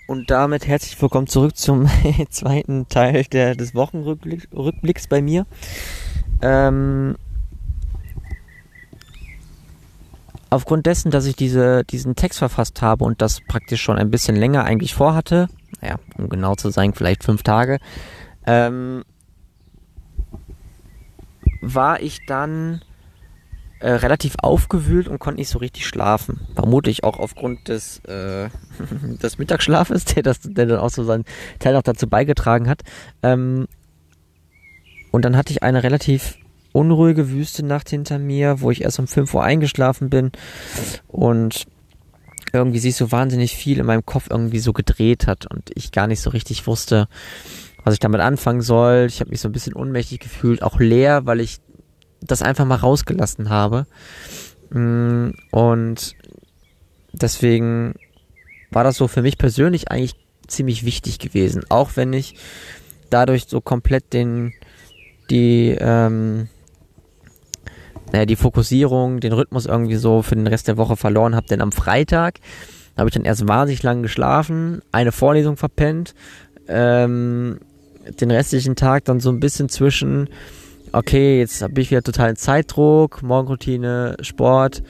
[0.08, 1.86] Und damit herzlich willkommen zurück zum
[2.30, 5.46] zweiten Teil der, des Wochenrückblicks bei mir.
[6.40, 7.16] Ähm,
[10.48, 14.34] aufgrund dessen, dass ich diese, diesen Text verfasst habe und das praktisch schon ein bisschen
[14.34, 15.48] länger eigentlich vorhatte,
[15.82, 17.78] naja, um genau zu sein, vielleicht fünf Tage,
[18.46, 19.04] ähm,
[21.60, 22.82] war ich dann
[23.80, 26.40] äh, relativ aufgewühlt und konnte nicht so richtig schlafen.
[26.54, 28.48] Vermutlich auch aufgrund des, äh,
[29.22, 31.24] des Mittagsschlafes, der, das, der dann auch so seinen
[31.58, 32.82] Teil noch dazu beigetragen hat.
[33.22, 33.68] Ähm,
[35.10, 36.38] und dann hatte ich eine relativ
[36.72, 40.32] unruhige Wüstenacht hinter mir, wo ich erst um 5 Uhr eingeschlafen bin
[41.06, 41.66] und
[42.52, 46.06] irgendwie sich so wahnsinnig viel in meinem Kopf irgendwie so gedreht hat und ich gar
[46.06, 47.08] nicht so richtig wusste,
[47.88, 49.06] was ich damit anfangen soll.
[49.08, 51.56] Ich habe mich so ein bisschen ohnmächtig gefühlt, auch leer, weil ich
[52.20, 53.86] das einfach mal rausgelassen habe.
[54.68, 56.14] Mm, und
[57.14, 57.94] deswegen
[58.70, 62.36] war das so für mich persönlich eigentlich ziemlich wichtig gewesen, auch wenn ich
[63.08, 64.52] dadurch so komplett den
[65.30, 66.48] die ähm,
[68.12, 71.46] naja, die Fokussierung, den Rhythmus irgendwie so für den Rest der Woche verloren habe.
[71.46, 72.40] Denn am Freitag
[72.98, 76.14] habe ich dann erst wahnsinnig lang geschlafen, eine Vorlesung verpennt,
[76.68, 77.60] ähm,
[78.20, 80.28] den restlichen Tag dann so ein bisschen zwischen,
[80.92, 84.82] okay, jetzt habe ich wieder totalen Zeitdruck, Morgenroutine, Sport.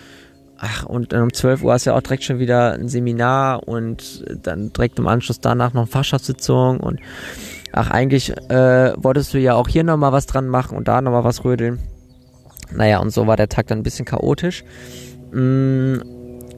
[0.60, 4.72] Ach, und um 12 Uhr ist ja auch direkt schon wieder ein Seminar und dann
[4.72, 6.98] direkt im Anschluss danach noch eine Fachschaftssitzung und
[7.72, 11.22] ach, eigentlich äh, wolltest du ja auch hier nochmal was dran machen und da nochmal
[11.22, 11.78] was rödeln.
[12.72, 14.64] Naja, und so war der Tag dann ein bisschen chaotisch.
[15.32, 15.98] Mm,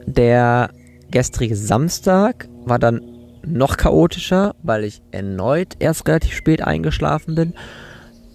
[0.07, 0.71] der
[1.11, 3.03] gestrige Samstag war dann
[3.45, 7.55] noch chaotischer, weil ich erneut erst relativ spät eingeschlafen bin,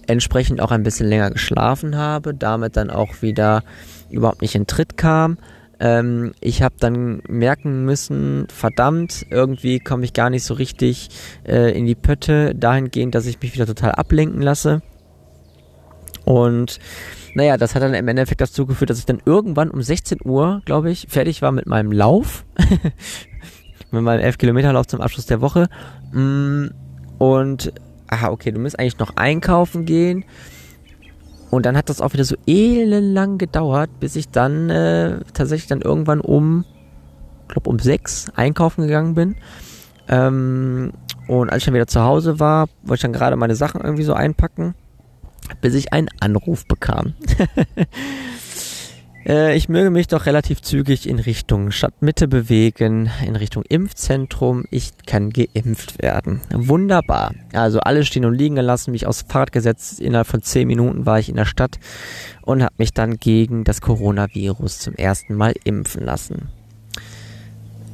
[0.06, 3.62] entsprechend auch ein bisschen länger geschlafen habe, damit dann auch wieder
[4.10, 5.38] überhaupt nicht in Tritt kam.
[5.78, 11.10] Ähm, ich habe dann merken müssen, verdammt, irgendwie komme ich gar nicht so richtig
[11.46, 14.80] äh, in die Pötte, dahingehend, dass ich mich wieder total ablenken lasse.
[16.24, 16.80] Und
[17.34, 20.62] naja, das hat dann im Endeffekt dazu geführt, dass ich dann irgendwann um 16 Uhr,
[20.64, 22.46] glaube ich, fertig war mit meinem Lauf.
[23.90, 25.68] mit meinem 11 Kilometer Lauf zum Abschluss der Woche.
[26.12, 26.66] Mm,
[27.18, 27.72] und,
[28.08, 30.24] aha, okay, du musst eigentlich noch einkaufen gehen.
[31.50, 35.80] Und dann hat das auch wieder so elendlang gedauert, bis ich dann äh, tatsächlich dann
[35.80, 36.64] irgendwann um,
[37.48, 39.36] glaube um sechs einkaufen gegangen bin.
[40.08, 40.92] Ähm,
[41.28, 44.04] und als ich dann wieder zu Hause war, wollte ich dann gerade meine Sachen irgendwie
[44.04, 44.74] so einpacken
[45.60, 47.14] bis ich einen Anruf bekam.
[49.26, 54.64] Äh, ich möge mich doch relativ zügig in Richtung Stadtmitte bewegen, in Richtung Impfzentrum.
[54.70, 56.40] Ich kann geimpft werden.
[56.52, 57.34] Wunderbar.
[57.52, 60.00] Also alles stehen und liegen gelassen, mich aufs Fahrrad gesetzt.
[60.00, 61.78] Innerhalb von zehn Minuten war ich in der Stadt
[62.42, 66.48] und habe mich dann gegen das Coronavirus zum ersten Mal impfen lassen.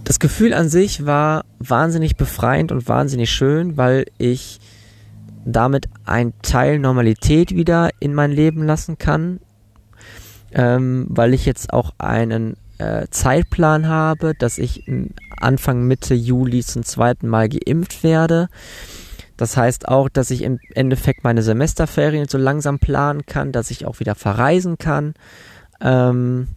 [0.04, 4.58] Das Gefühl an sich war wahnsinnig befreiend und wahnsinnig schön, weil ich
[5.44, 9.40] damit ein Teil Normalität wieder in mein Leben lassen kann,
[10.52, 14.84] ähm, weil ich jetzt auch einen äh, Zeitplan habe, dass ich
[15.36, 18.48] Anfang Mitte Juli zum zweiten Mal geimpft werde.
[19.36, 23.86] Das heißt auch, dass ich im Endeffekt meine Semesterferien so langsam planen kann, dass ich
[23.86, 25.14] auch wieder verreisen kann.
[25.80, 26.48] Ähm,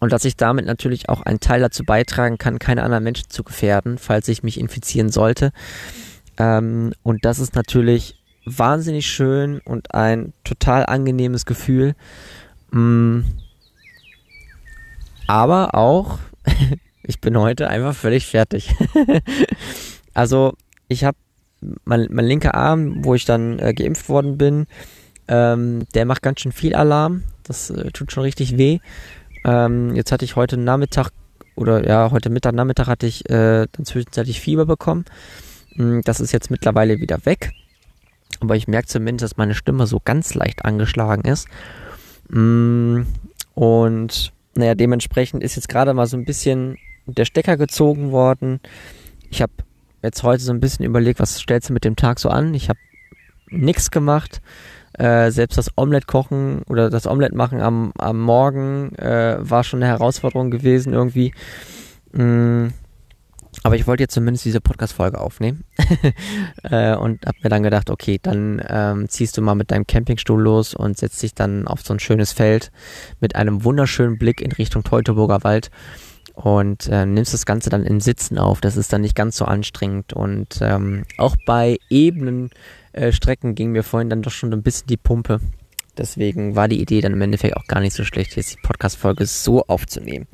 [0.00, 3.44] und dass ich damit natürlich auch einen Teil dazu beitragen kann, keine anderen Menschen zu
[3.44, 5.52] gefährden, falls ich mich infizieren sollte.
[6.38, 11.94] Ähm, und das ist natürlich wahnsinnig schön und ein total angenehmes Gefühl.
[12.72, 13.20] Mm.
[15.26, 16.18] Aber auch,
[17.02, 18.74] ich bin heute einfach völlig fertig.
[20.14, 20.54] also
[20.88, 21.16] ich habe
[21.84, 24.66] mein, mein linker Arm, wo ich dann äh, geimpft worden bin,
[25.28, 27.22] ähm, der macht ganz schön viel Alarm.
[27.44, 28.80] Das äh, tut schon richtig weh.
[29.44, 31.10] Ähm, jetzt hatte ich heute Nachmittag
[31.54, 35.04] oder ja, heute Mittag, Nachmittag hatte ich äh, dann zwischenzeitlich Fieber bekommen.
[35.74, 37.52] Mm, das ist jetzt mittlerweile wieder weg.
[38.40, 41.48] Aber ich merke zumindest, dass meine Stimme so ganz leicht angeschlagen ist.
[42.32, 43.02] Mm,
[43.54, 48.60] und naja, dementsprechend ist jetzt gerade mal so ein bisschen der Stecker gezogen worden.
[49.30, 49.52] Ich habe
[50.02, 52.54] jetzt heute so ein bisschen überlegt, was stellst du mit dem Tag so an?
[52.54, 52.78] Ich habe
[53.48, 54.40] nichts gemacht.
[54.94, 59.82] Äh, selbst das Omelette kochen oder das Omelette machen am, am Morgen äh, war schon
[59.82, 61.32] eine Herausforderung gewesen irgendwie.
[62.12, 62.68] Mm,
[63.62, 65.64] aber ich wollte jetzt zumindest diese Podcast-Folge aufnehmen
[66.64, 70.40] äh, und habe mir dann gedacht, okay, dann ähm, ziehst du mal mit deinem Campingstuhl
[70.40, 72.72] los und setzt dich dann auf so ein schönes Feld
[73.20, 75.70] mit einem wunderschönen Blick in Richtung Teutoburger Wald
[76.34, 78.60] und äh, nimmst das Ganze dann in Sitzen auf.
[78.60, 82.50] Das ist dann nicht ganz so anstrengend und ähm, auch bei ebenen
[82.92, 85.40] äh, Strecken ging mir vorhin dann doch schon ein bisschen die Pumpe.
[85.96, 89.26] Deswegen war die Idee dann im Endeffekt auch gar nicht so schlecht, jetzt die Podcast-Folge
[89.26, 90.26] so aufzunehmen.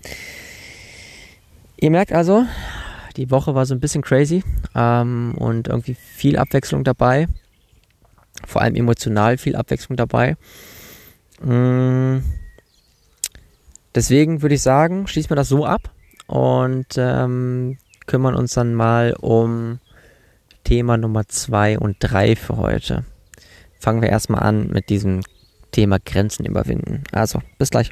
[1.80, 2.44] Ihr merkt also,
[3.18, 4.42] die Woche war so ein bisschen crazy
[4.74, 7.26] ähm, und irgendwie viel Abwechslung dabei.
[8.46, 10.36] Vor allem emotional viel Abwechslung dabei.
[11.42, 12.18] Mm.
[13.94, 15.90] Deswegen würde ich sagen, schließen wir das so ab
[16.28, 19.80] und ähm, kümmern uns dann mal um
[20.62, 23.04] Thema Nummer 2 und 3 für heute.
[23.80, 25.22] Fangen wir erstmal an mit diesem
[25.72, 27.02] Thema Grenzen überwinden.
[27.10, 27.90] Also, bis gleich.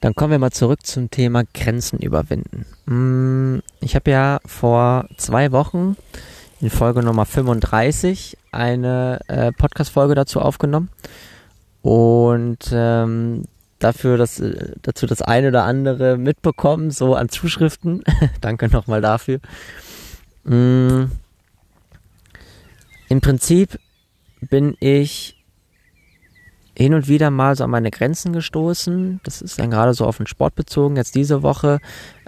[0.00, 2.64] Dann kommen wir mal zurück zum Thema Grenzen überwinden.
[2.86, 5.96] Mm, ich habe ja vor zwei Wochen
[6.60, 10.88] in Folge Nummer 35 eine äh, Podcast-Folge dazu aufgenommen
[11.82, 13.44] und ähm,
[13.78, 18.02] dafür das, äh, dazu das eine oder andere mitbekommen, so an Zuschriften.
[18.40, 19.40] Danke nochmal dafür.
[20.44, 21.04] Mm.
[23.08, 23.78] Im Prinzip
[24.40, 25.39] bin ich
[26.80, 29.20] hin und wieder mal so an meine Grenzen gestoßen.
[29.22, 31.78] Das ist dann gerade so auf den Sport bezogen, jetzt diese Woche.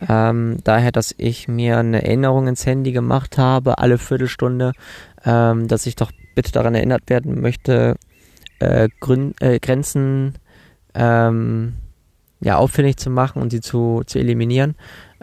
[0.07, 4.73] Ähm, daher, dass ich mir eine Erinnerung ins Handy gemacht habe, alle Viertelstunde,
[5.25, 7.97] ähm, dass ich doch bitte daran erinnert werden möchte,
[8.59, 10.35] äh, Grün, äh, Grenzen
[10.95, 11.75] ähm,
[12.41, 14.75] ja, auffällig zu machen und sie zu, zu eliminieren.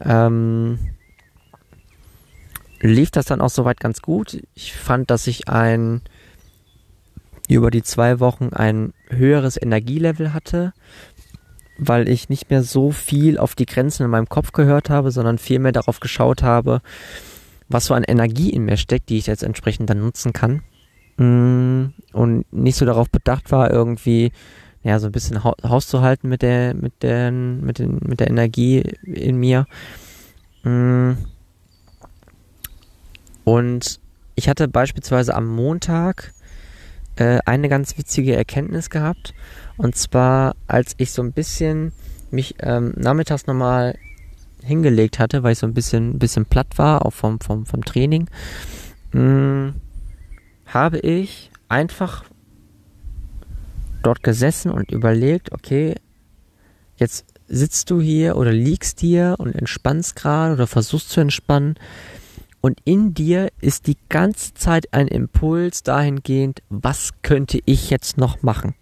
[0.04, 0.80] Ähm,
[2.82, 4.42] lief das dann auch soweit ganz gut.
[4.56, 6.02] Ich fand, dass ich ein
[7.56, 10.74] über die zwei Wochen ein höheres Energielevel hatte,
[11.78, 15.38] weil ich nicht mehr so viel auf die Grenzen in meinem Kopf gehört habe, sondern
[15.38, 16.82] viel mehr darauf geschaut habe,
[17.68, 20.62] was so an Energie in mir steckt, die ich jetzt entsprechend dann nutzen kann.
[21.18, 24.32] Mm, und nicht so darauf bedacht war, irgendwie
[24.84, 28.30] ja, so ein bisschen Haus zu halten mit der, mit der, mit den, mit der
[28.30, 29.66] Energie in mir.
[30.64, 31.14] Mm.
[33.44, 34.00] Und
[34.36, 36.34] ich hatte beispielsweise am Montag
[37.20, 39.34] äh, eine ganz witzige Erkenntnis gehabt.
[39.78, 41.92] Und zwar, als ich so ein bisschen
[42.32, 43.98] mich ähm, nachmittags nochmal
[44.64, 48.30] hingelegt hatte, weil ich so ein bisschen, bisschen platt war, auch vom, vom, vom Training,
[49.12, 49.74] mh, mm,
[50.68, 52.26] habe ich einfach
[54.04, 55.96] dort gesessen und überlegt, okay,
[56.98, 61.76] jetzt sitzt du hier oder liegst hier und entspannst gerade oder versuchst zu entspannen.
[62.62, 68.42] Und in dir ist die ganze Zeit ein Impuls dahingehend, was könnte ich jetzt noch
[68.42, 68.76] machen?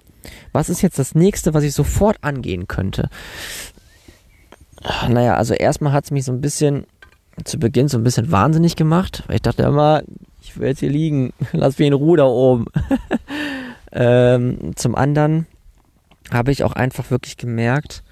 [0.51, 3.09] Was ist jetzt das nächste, was ich sofort angehen könnte?
[5.07, 6.85] Naja, also erstmal hat es mich so ein bisschen
[7.43, 10.01] zu Beginn so ein bisschen wahnsinnig gemacht, weil ich dachte immer,
[10.41, 12.65] ich will jetzt hier liegen, lass mich in Ruhe da oben.
[13.91, 15.45] ähm, zum anderen
[16.31, 18.03] habe ich auch einfach wirklich gemerkt,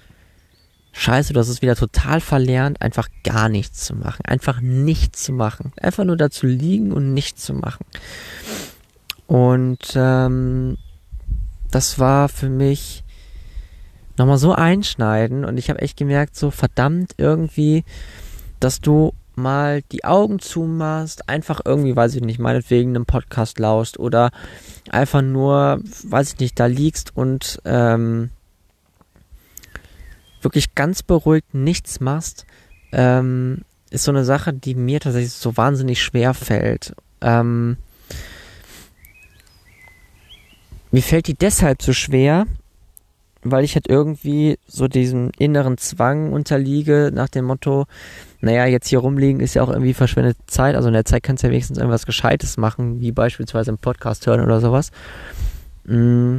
[0.98, 4.24] Scheiße, du hast es wieder total verlernt, einfach gar nichts zu machen.
[4.24, 5.72] Einfach nichts zu machen.
[5.78, 7.84] Einfach nur da zu liegen und nichts zu machen.
[9.26, 10.78] Und ähm,
[11.70, 13.04] das war für mich
[14.16, 17.84] nochmal so einschneidend und ich habe echt gemerkt, so verdammt irgendwie,
[18.58, 23.98] dass du mal die Augen zumachst, einfach irgendwie, weiß ich nicht, meinetwegen einem Podcast laust
[23.98, 24.30] oder
[24.88, 28.30] einfach nur, weiß ich nicht, da liegst und ähm,
[30.42, 32.46] wirklich ganz beruhigt nichts machst,
[32.92, 36.94] ähm, ist so eine Sache, die mir tatsächlich so wahnsinnig schwer fällt.
[37.20, 37.76] Ähm,
[40.90, 42.46] mir fällt die deshalb so schwer,
[43.42, 47.86] weil ich halt irgendwie so diesem inneren Zwang unterliege, nach dem Motto,
[48.40, 51.42] naja, jetzt hier rumliegen ist ja auch irgendwie verschwendete Zeit, also in der Zeit kannst
[51.42, 54.90] du ja wenigstens irgendwas Gescheites machen, wie beispielsweise im Podcast hören oder sowas.
[55.84, 56.38] Mm,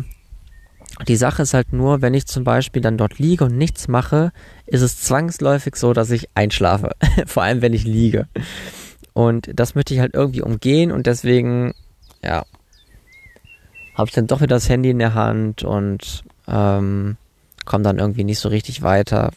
[1.08, 4.32] die Sache ist halt nur, wenn ich zum Beispiel dann dort liege und nichts mache,
[4.66, 6.92] ist es zwangsläufig so, dass ich einschlafe.
[7.26, 8.28] Vor allem, wenn ich liege.
[9.14, 11.74] Und das möchte ich halt irgendwie umgehen und deswegen,
[12.24, 12.46] ja,
[13.96, 17.18] habe ich dann doch wieder das Handy in der Hand und ähm,
[17.66, 19.32] komme dann irgendwie nicht so richtig weiter.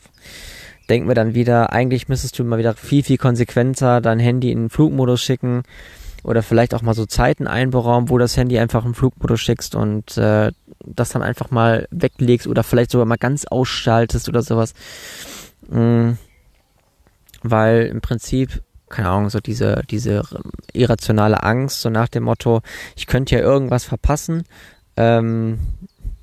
[0.88, 4.64] Denk mir dann wieder, eigentlich müsstest du mal wieder viel, viel konsequenter dein Handy in
[4.64, 5.62] den Flugmodus schicken
[6.22, 10.16] oder vielleicht auch mal so Zeiten einberaumen, wo das Handy einfach im Flugmodus schickst und
[10.16, 10.52] äh,
[10.84, 14.74] das dann einfach mal weglegst oder vielleicht sogar mal ganz ausschaltest oder sowas.
[15.68, 16.18] Mhm.
[17.42, 20.22] Weil im Prinzip, keine Ahnung, so diese, diese
[20.72, 22.60] irrationale Angst, so nach dem Motto,
[22.96, 24.44] ich könnte ja irgendwas verpassen,
[24.96, 25.58] ähm,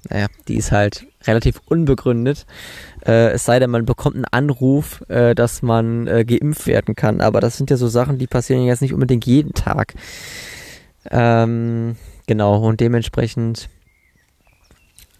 [0.09, 2.45] naja, die ist halt relativ unbegründet.
[3.07, 7.21] Äh, es sei denn, man bekommt einen Anruf, äh, dass man äh, geimpft werden kann.
[7.21, 9.93] Aber das sind ja so Sachen, die passieren jetzt nicht unbedingt jeden Tag.
[11.09, 11.95] Ähm,
[12.27, 13.69] genau, und dementsprechend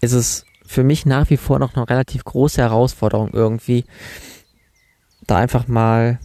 [0.00, 3.86] ist es für mich nach wie vor noch eine relativ große Herausforderung irgendwie,
[5.26, 6.18] da einfach mal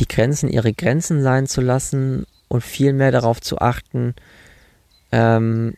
[0.00, 4.14] die Grenzen ihre Grenzen sein zu lassen und viel mehr darauf zu achten,
[5.12, 5.74] ähm,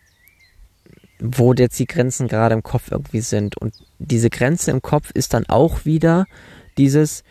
[1.18, 3.56] wo jetzt die Grenzen gerade im Kopf irgendwie sind.
[3.56, 6.26] Und diese Grenze im Kopf ist dann auch wieder
[6.78, 7.24] dieses,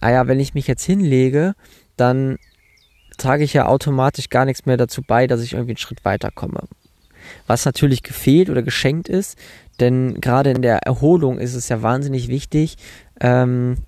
[0.00, 1.54] ah ja, wenn ich mich jetzt hinlege,
[1.96, 2.38] dann
[3.16, 6.62] trage ich ja automatisch gar nichts mehr dazu bei, dass ich irgendwie einen Schritt weiterkomme.
[7.46, 9.36] Was natürlich gefehlt oder geschenkt ist,
[9.80, 12.76] denn gerade in der Erholung ist es ja wahnsinnig wichtig,
[13.20, 13.78] ähm,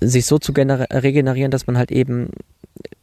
[0.00, 2.30] sich so zu regenerieren, dass man halt eben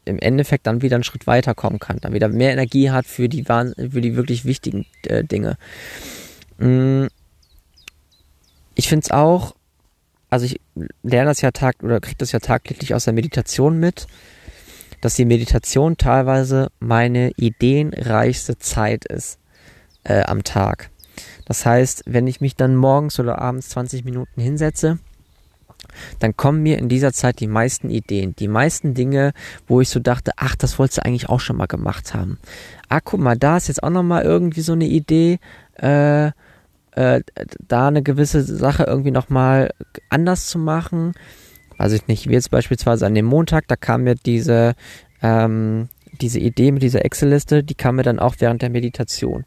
[0.09, 3.43] im Endeffekt dann wieder einen Schritt weiterkommen kann, dann wieder mehr Energie hat für die,
[3.43, 5.57] für die wirklich wichtigen äh, Dinge.
[6.57, 7.05] Mm.
[8.75, 9.55] Ich finde es auch
[10.29, 10.59] also ich
[11.03, 14.07] lerne das ja tag oder kriege das ja tagtäglich aus der Meditation mit,
[15.01, 19.39] dass die Meditation teilweise meine ideenreichste Zeit ist
[20.03, 20.91] äh, am Tag.
[21.45, 24.99] Das heißt, wenn ich mich dann morgens oder abends 20 Minuten hinsetze,
[26.19, 29.33] dann kommen mir in dieser Zeit die meisten Ideen, die meisten Dinge,
[29.67, 32.39] wo ich so dachte, ach, das wolltest du eigentlich auch schon mal gemacht haben.
[32.89, 35.39] Ah, guck mal, da ist jetzt auch nochmal irgendwie so eine Idee,
[35.81, 36.27] äh,
[36.91, 37.21] äh,
[37.67, 39.71] da eine gewisse Sache irgendwie nochmal
[40.09, 41.13] anders zu machen.
[41.77, 44.75] Weiß ich nicht, wie jetzt beispielsweise an dem Montag, da kam mir diese,
[45.21, 45.87] ähm,
[46.19, 49.45] diese Idee mit dieser Excel-Liste, die kam mir dann auch während der Meditation.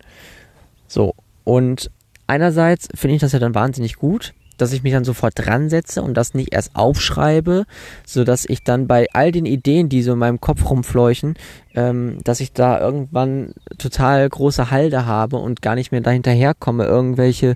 [0.87, 1.14] So,
[1.45, 1.91] und
[2.26, 6.03] einerseits finde ich das ja dann wahnsinnig gut, dass ich mich dann sofort dran setze
[6.03, 7.64] und das nicht erst aufschreibe,
[8.07, 11.34] so dass ich dann bei all den Ideen, die so in meinem Kopf rumfleuchen,
[11.74, 17.55] ähm, dass ich da irgendwann total große Halde habe und gar nicht mehr dahinterherkomme, irgendwelche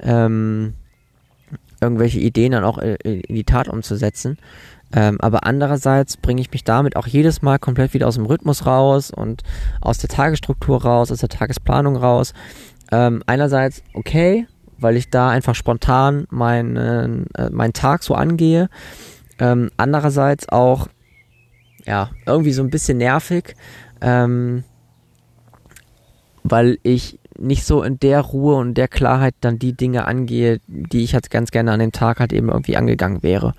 [0.00, 0.74] ähm,
[1.80, 4.38] irgendwelche Ideen dann auch in die Tat umzusetzen.
[4.92, 8.64] Ähm, aber andererseits bringe ich mich damit auch jedes Mal komplett wieder aus dem Rhythmus
[8.64, 9.42] raus und
[9.80, 12.32] aus der Tagesstruktur raus, aus der Tagesplanung raus.
[12.90, 14.46] Ähm, einerseits okay,
[14.78, 18.68] weil ich da einfach spontan meinen äh, meinen Tag so angehe.
[19.38, 20.88] Ähm, andererseits auch
[21.86, 23.54] ja irgendwie so ein bisschen nervig,
[24.00, 24.64] ähm,
[26.42, 31.04] weil ich nicht so in der Ruhe und der Klarheit dann die Dinge angehe, die
[31.04, 33.54] ich halt ganz gerne an dem Tag halt eben irgendwie angegangen wäre.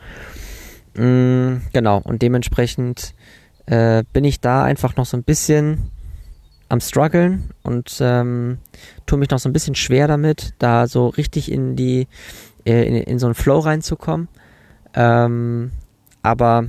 [0.96, 3.14] Mm, genau, und dementsprechend
[3.68, 5.92] äh, bin ich da einfach noch so ein bisschen
[6.70, 8.60] am struggeln und ähm,
[9.06, 12.08] tue mich noch so ein bisschen schwer damit, da so richtig in die
[12.66, 14.28] äh, in, in so einen Flow reinzukommen.
[14.94, 15.72] Ähm,
[16.22, 16.66] aber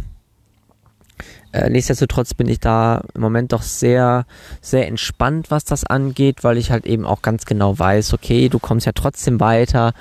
[1.52, 4.24] äh, nichtsdestotrotz bin ich da im Moment doch sehr,
[4.60, 8.58] sehr entspannt, was das angeht, weil ich halt eben auch ganz genau weiß, okay, du
[8.58, 9.92] kommst ja trotzdem weiter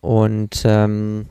[0.00, 1.26] und ähm,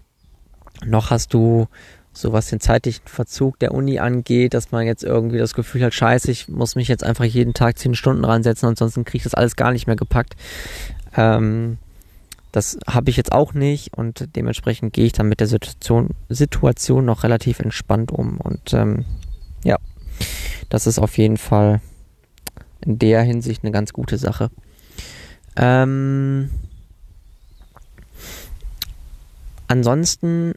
[0.86, 1.68] noch hast du
[2.14, 5.94] so was den zeitlichen Verzug der Uni angeht, dass man jetzt irgendwie das Gefühl hat,
[5.94, 9.36] scheiße, ich muss mich jetzt einfach jeden Tag zehn Stunden ransetzen, ansonsten kriege ich das
[9.36, 10.36] alles gar nicht mehr gepackt.
[11.16, 11.78] Ähm,
[12.52, 17.06] das habe ich jetzt auch nicht und dementsprechend gehe ich dann mit der Situation, Situation
[17.06, 18.40] noch relativ entspannt um.
[18.40, 19.06] Und ähm,
[19.64, 19.78] ja,
[20.70, 21.82] das ist auf jeden Fall
[22.82, 24.50] in der Hinsicht eine ganz gute Sache.
[25.56, 26.50] Ähm,
[29.68, 30.54] ansonsten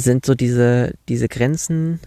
[0.00, 2.00] sind so diese, diese Grenzen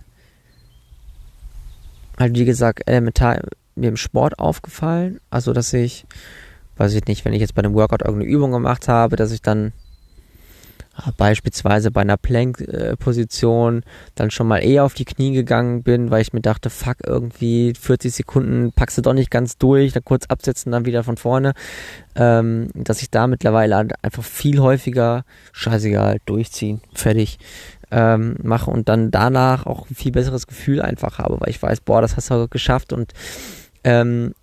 [2.20, 3.42] halt wie gesagt elementar
[3.76, 5.20] mir im Sport aufgefallen.
[5.30, 6.06] Also dass ich,
[6.78, 9.42] weiß ich nicht, wenn ich jetzt bei einem Workout irgendeine Übung gemacht habe, dass ich
[9.42, 9.74] dann
[11.18, 13.84] beispielsweise bei einer Plank-Position
[14.16, 17.74] dann schon mal eher auf die Knie gegangen bin, weil ich mir dachte, fuck, irgendwie
[17.80, 21.54] 40 Sekunden packst du doch nicht ganz durch, dann kurz absetzen, dann wieder von vorne,
[22.16, 27.40] ähm, dass ich da mittlerweile einfach viel häufiger, scheißegal, durchziehen, fertig,
[27.90, 31.82] ähm, mache und dann danach auch ein viel besseres Gefühl einfach habe, weil ich weiß,
[31.82, 33.14] boah, das hast du geschafft und
[33.84, 34.34] ähm,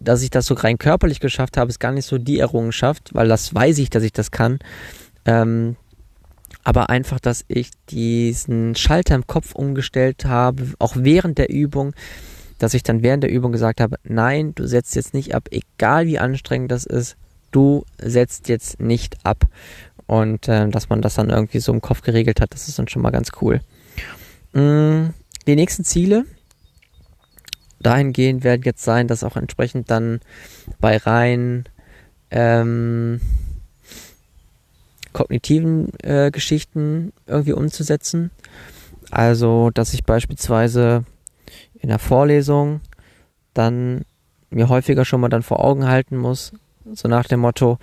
[0.00, 3.28] dass ich das so rein körperlich geschafft habe, ist gar nicht so die Errungenschaft, weil
[3.28, 4.58] das weiß ich, dass ich das kann.
[5.24, 5.76] Ähm,
[6.66, 11.94] aber einfach, dass ich diesen Schalter im Kopf umgestellt habe, auch während der Übung,
[12.58, 16.06] dass ich dann während der Übung gesagt habe, nein, du setzt jetzt nicht ab, egal
[16.06, 17.16] wie anstrengend das ist,
[17.52, 19.44] du setzt jetzt nicht ab.
[20.06, 22.88] Und äh, dass man das dann irgendwie so im Kopf geregelt hat, das ist dann
[22.88, 23.60] schon mal ganz cool.
[24.52, 25.10] Mm,
[25.46, 26.24] die nächsten Ziele
[27.78, 30.18] dahingehend werden jetzt sein, dass auch entsprechend dann
[30.80, 31.68] bei rein
[32.32, 33.20] ähm,
[35.16, 38.30] kognitiven äh, Geschichten irgendwie umzusetzen.
[39.10, 41.04] Also, dass ich beispielsweise
[41.80, 42.82] in der Vorlesung
[43.54, 44.02] dann
[44.50, 46.52] mir häufiger schon mal dann vor Augen halten muss,
[46.92, 47.78] so nach dem Motto,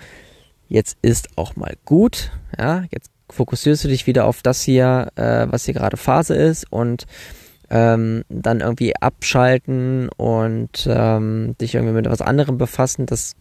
[0.70, 5.48] jetzt ist auch mal gut, ja, jetzt fokussierst du dich wieder auf das hier, äh,
[5.50, 7.06] was hier gerade Phase ist und
[7.72, 13.36] ähm, dann irgendwie abschalten und ähm, dich irgendwie mit was anderem befassen, das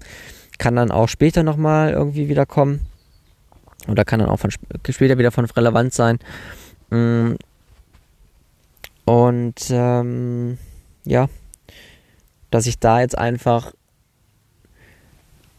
[0.56, 2.86] kann dann auch später nochmal irgendwie wieder kommen.
[3.88, 6.18] Oder kann dann auch von später wieder von relevant sein.
[6.90, 7.34] Mm.
[9.04, 10.58] Und ähm,
[11.04, 11.28] ja,
[12.50, 13.72] dass ich da jetzt einfach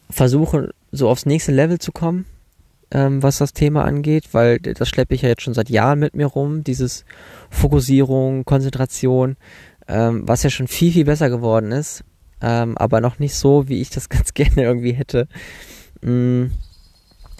[0.08, 2.24] versuche, so aufs nächste Level zu kommen,
[2.90, 6.14] ähm, was das Thema angeht, weil das schleppe ich ja jetzt schon seit Jahren mit
[6.14, 7.04] mir rum, dieses
[7.50, 9.36] Fokussierung, Konzentration,
[9.88, 12.04] ähm, was ja schon viel, viel besser geworden ist,
[12.40, 15.28] ähm, aber noch nicht so, wie ich das ganz gerne irgendwie hätte.
[16.00, 16.46] Mm.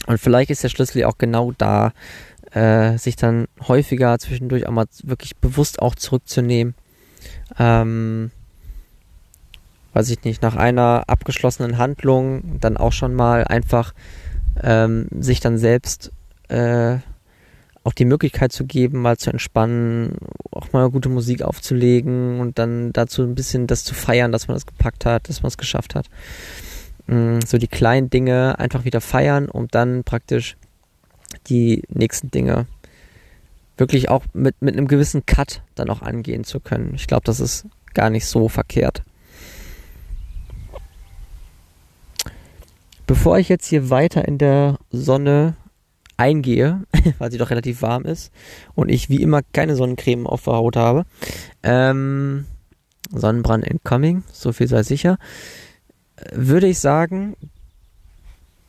[0.06, 1.92] Und vielleicht ist der Schlüssel auch genau da,
[2.52, 6.74] äh, sich dann häufiger zwischendurch auch mal wirklich bewusst auch zurückzunehmen.
[7.58, 8.30] Ähm,
[9.92, 13.94] weiß ich nicht, nach einer abgeschlossenen Handlung dann auch schon mal einfach
[14.62, 16.12] ähm, sich dann selbst
[16.48, 16.98] äh,
[17.84, 20.16] auch die Möglichkeit zu geben, mal zu entspannen,
[20.50, 24.56] auch mal gute Musik aufzulegen und dann dazu ein bisschen das zu feiern, dass man
[24.56, 26.06] das gepackt hat, dass man es geschafft hat.
[27.06, 30.56] So die kleinen Dinge einfach wieder feiern, um dann praktisch
[31.48, 32.66] die nächsten Dinge
[33.76, 36.94] wirklich auch mit, mit einem gewissen Cut dann auch angehen zu können.
[36.94, 39.02] Ich glaube, das ist gar nicht so verkehrt.
[43.06, 45.56] Bevor ich jetzt hier weiter in der Sonne
[46.16, 46.84] eingehe,
[47.18, 48.32] weil sie doch relativ warm ist
[48.74, 51.04] und ich wie immer keine Sonnencreme auf der Haut habe,
[51.62, 52.46] ähm,
[53.10, 55.18] Sonnenbrand incoming, so viel sei sicher,
[56.32, 57.36] würde ich sagen,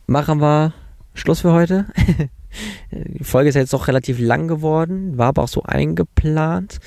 [0.06, 0.72] machen wir
[1.14, 1.86] Schluss für heute.
[2.92, 6.78] Die Folge ist jetzt doch relativ lang geworden, war aber auch so eingeplant.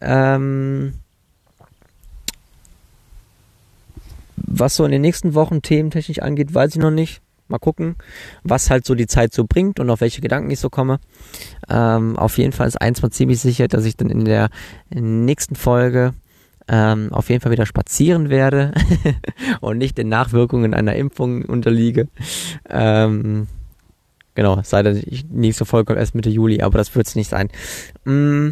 [0.00, 0.94] Ähm,
[4.36, 7.20] was so in den nächsten Wochen thementechnisch angeht, weiß ich noch nicht.
[7.50, 7.96] Mal gucken,
[8.42, 11.00] was halt so die Zeit so bringt und auf welche Gedanken ich so komme.
[11.70, 14.50] Ähm, auf jeden Fall ist eins mal ziemlich sicher, dass ich dann in der
[14.90, 16.12] nächsten Folge
[16.68, 18.72] ähm, auf jeden Fall wieder spazieren werde
[19.60, 22.08] und nicht den Nachwirkungen einer Impfung unterliege.
[22.68, 23.46] Ähm,
[24.34, 27.28] genau, sei denn, die nächste Folge kommt erst Mitte Juli, aber das wird es nicht
[27.30, 27.48] sein.
[28.04, 28.50] Mm,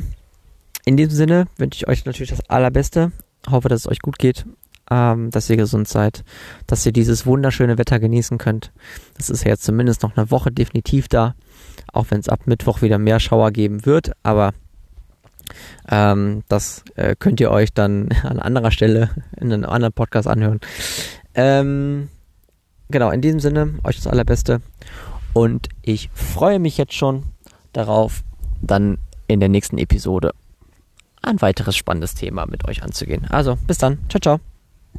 [0.84, 3.12] in diesem Sinne wünsche ich euch natürlich das Allerbeste.
[3.48, 4.44] Hoffe, dass es euch gut geht
[4.90, 6.24] ähm, dass ihr gesund seid,
[6.66, 8.72] dass ihr dieses wunderschöne Wetter genießen könnt.
[9.16, 11.34] Das ist ja jetzt zumindest noch eine Woche definitiv da,
[11.92, 14.52] auch wenn es ab Mittwoch wieder mehr Schauer geben wird, aber
[15.90, 20.60] ähm, das äh, könnt ihr euch dann an anderer Stelle in einem anderen Podcast anhören.
[21.34, 22.08] Ähm,
[22.88, 24.60] genau, in diesem Sinne, euch das Allerbeste
[25.32, 27.24] und ich freue mich jetzt schon
[27.72, 28.22] darauf,
[28.62, 30.32] dann in der nächsten Episode
[31.22, 33.26] ein weiteres spannendes Thema mit euch anzugehen.
[33.28, 33.98] Also, bis dann.
[34.08, 34.55] Ciao, ciao.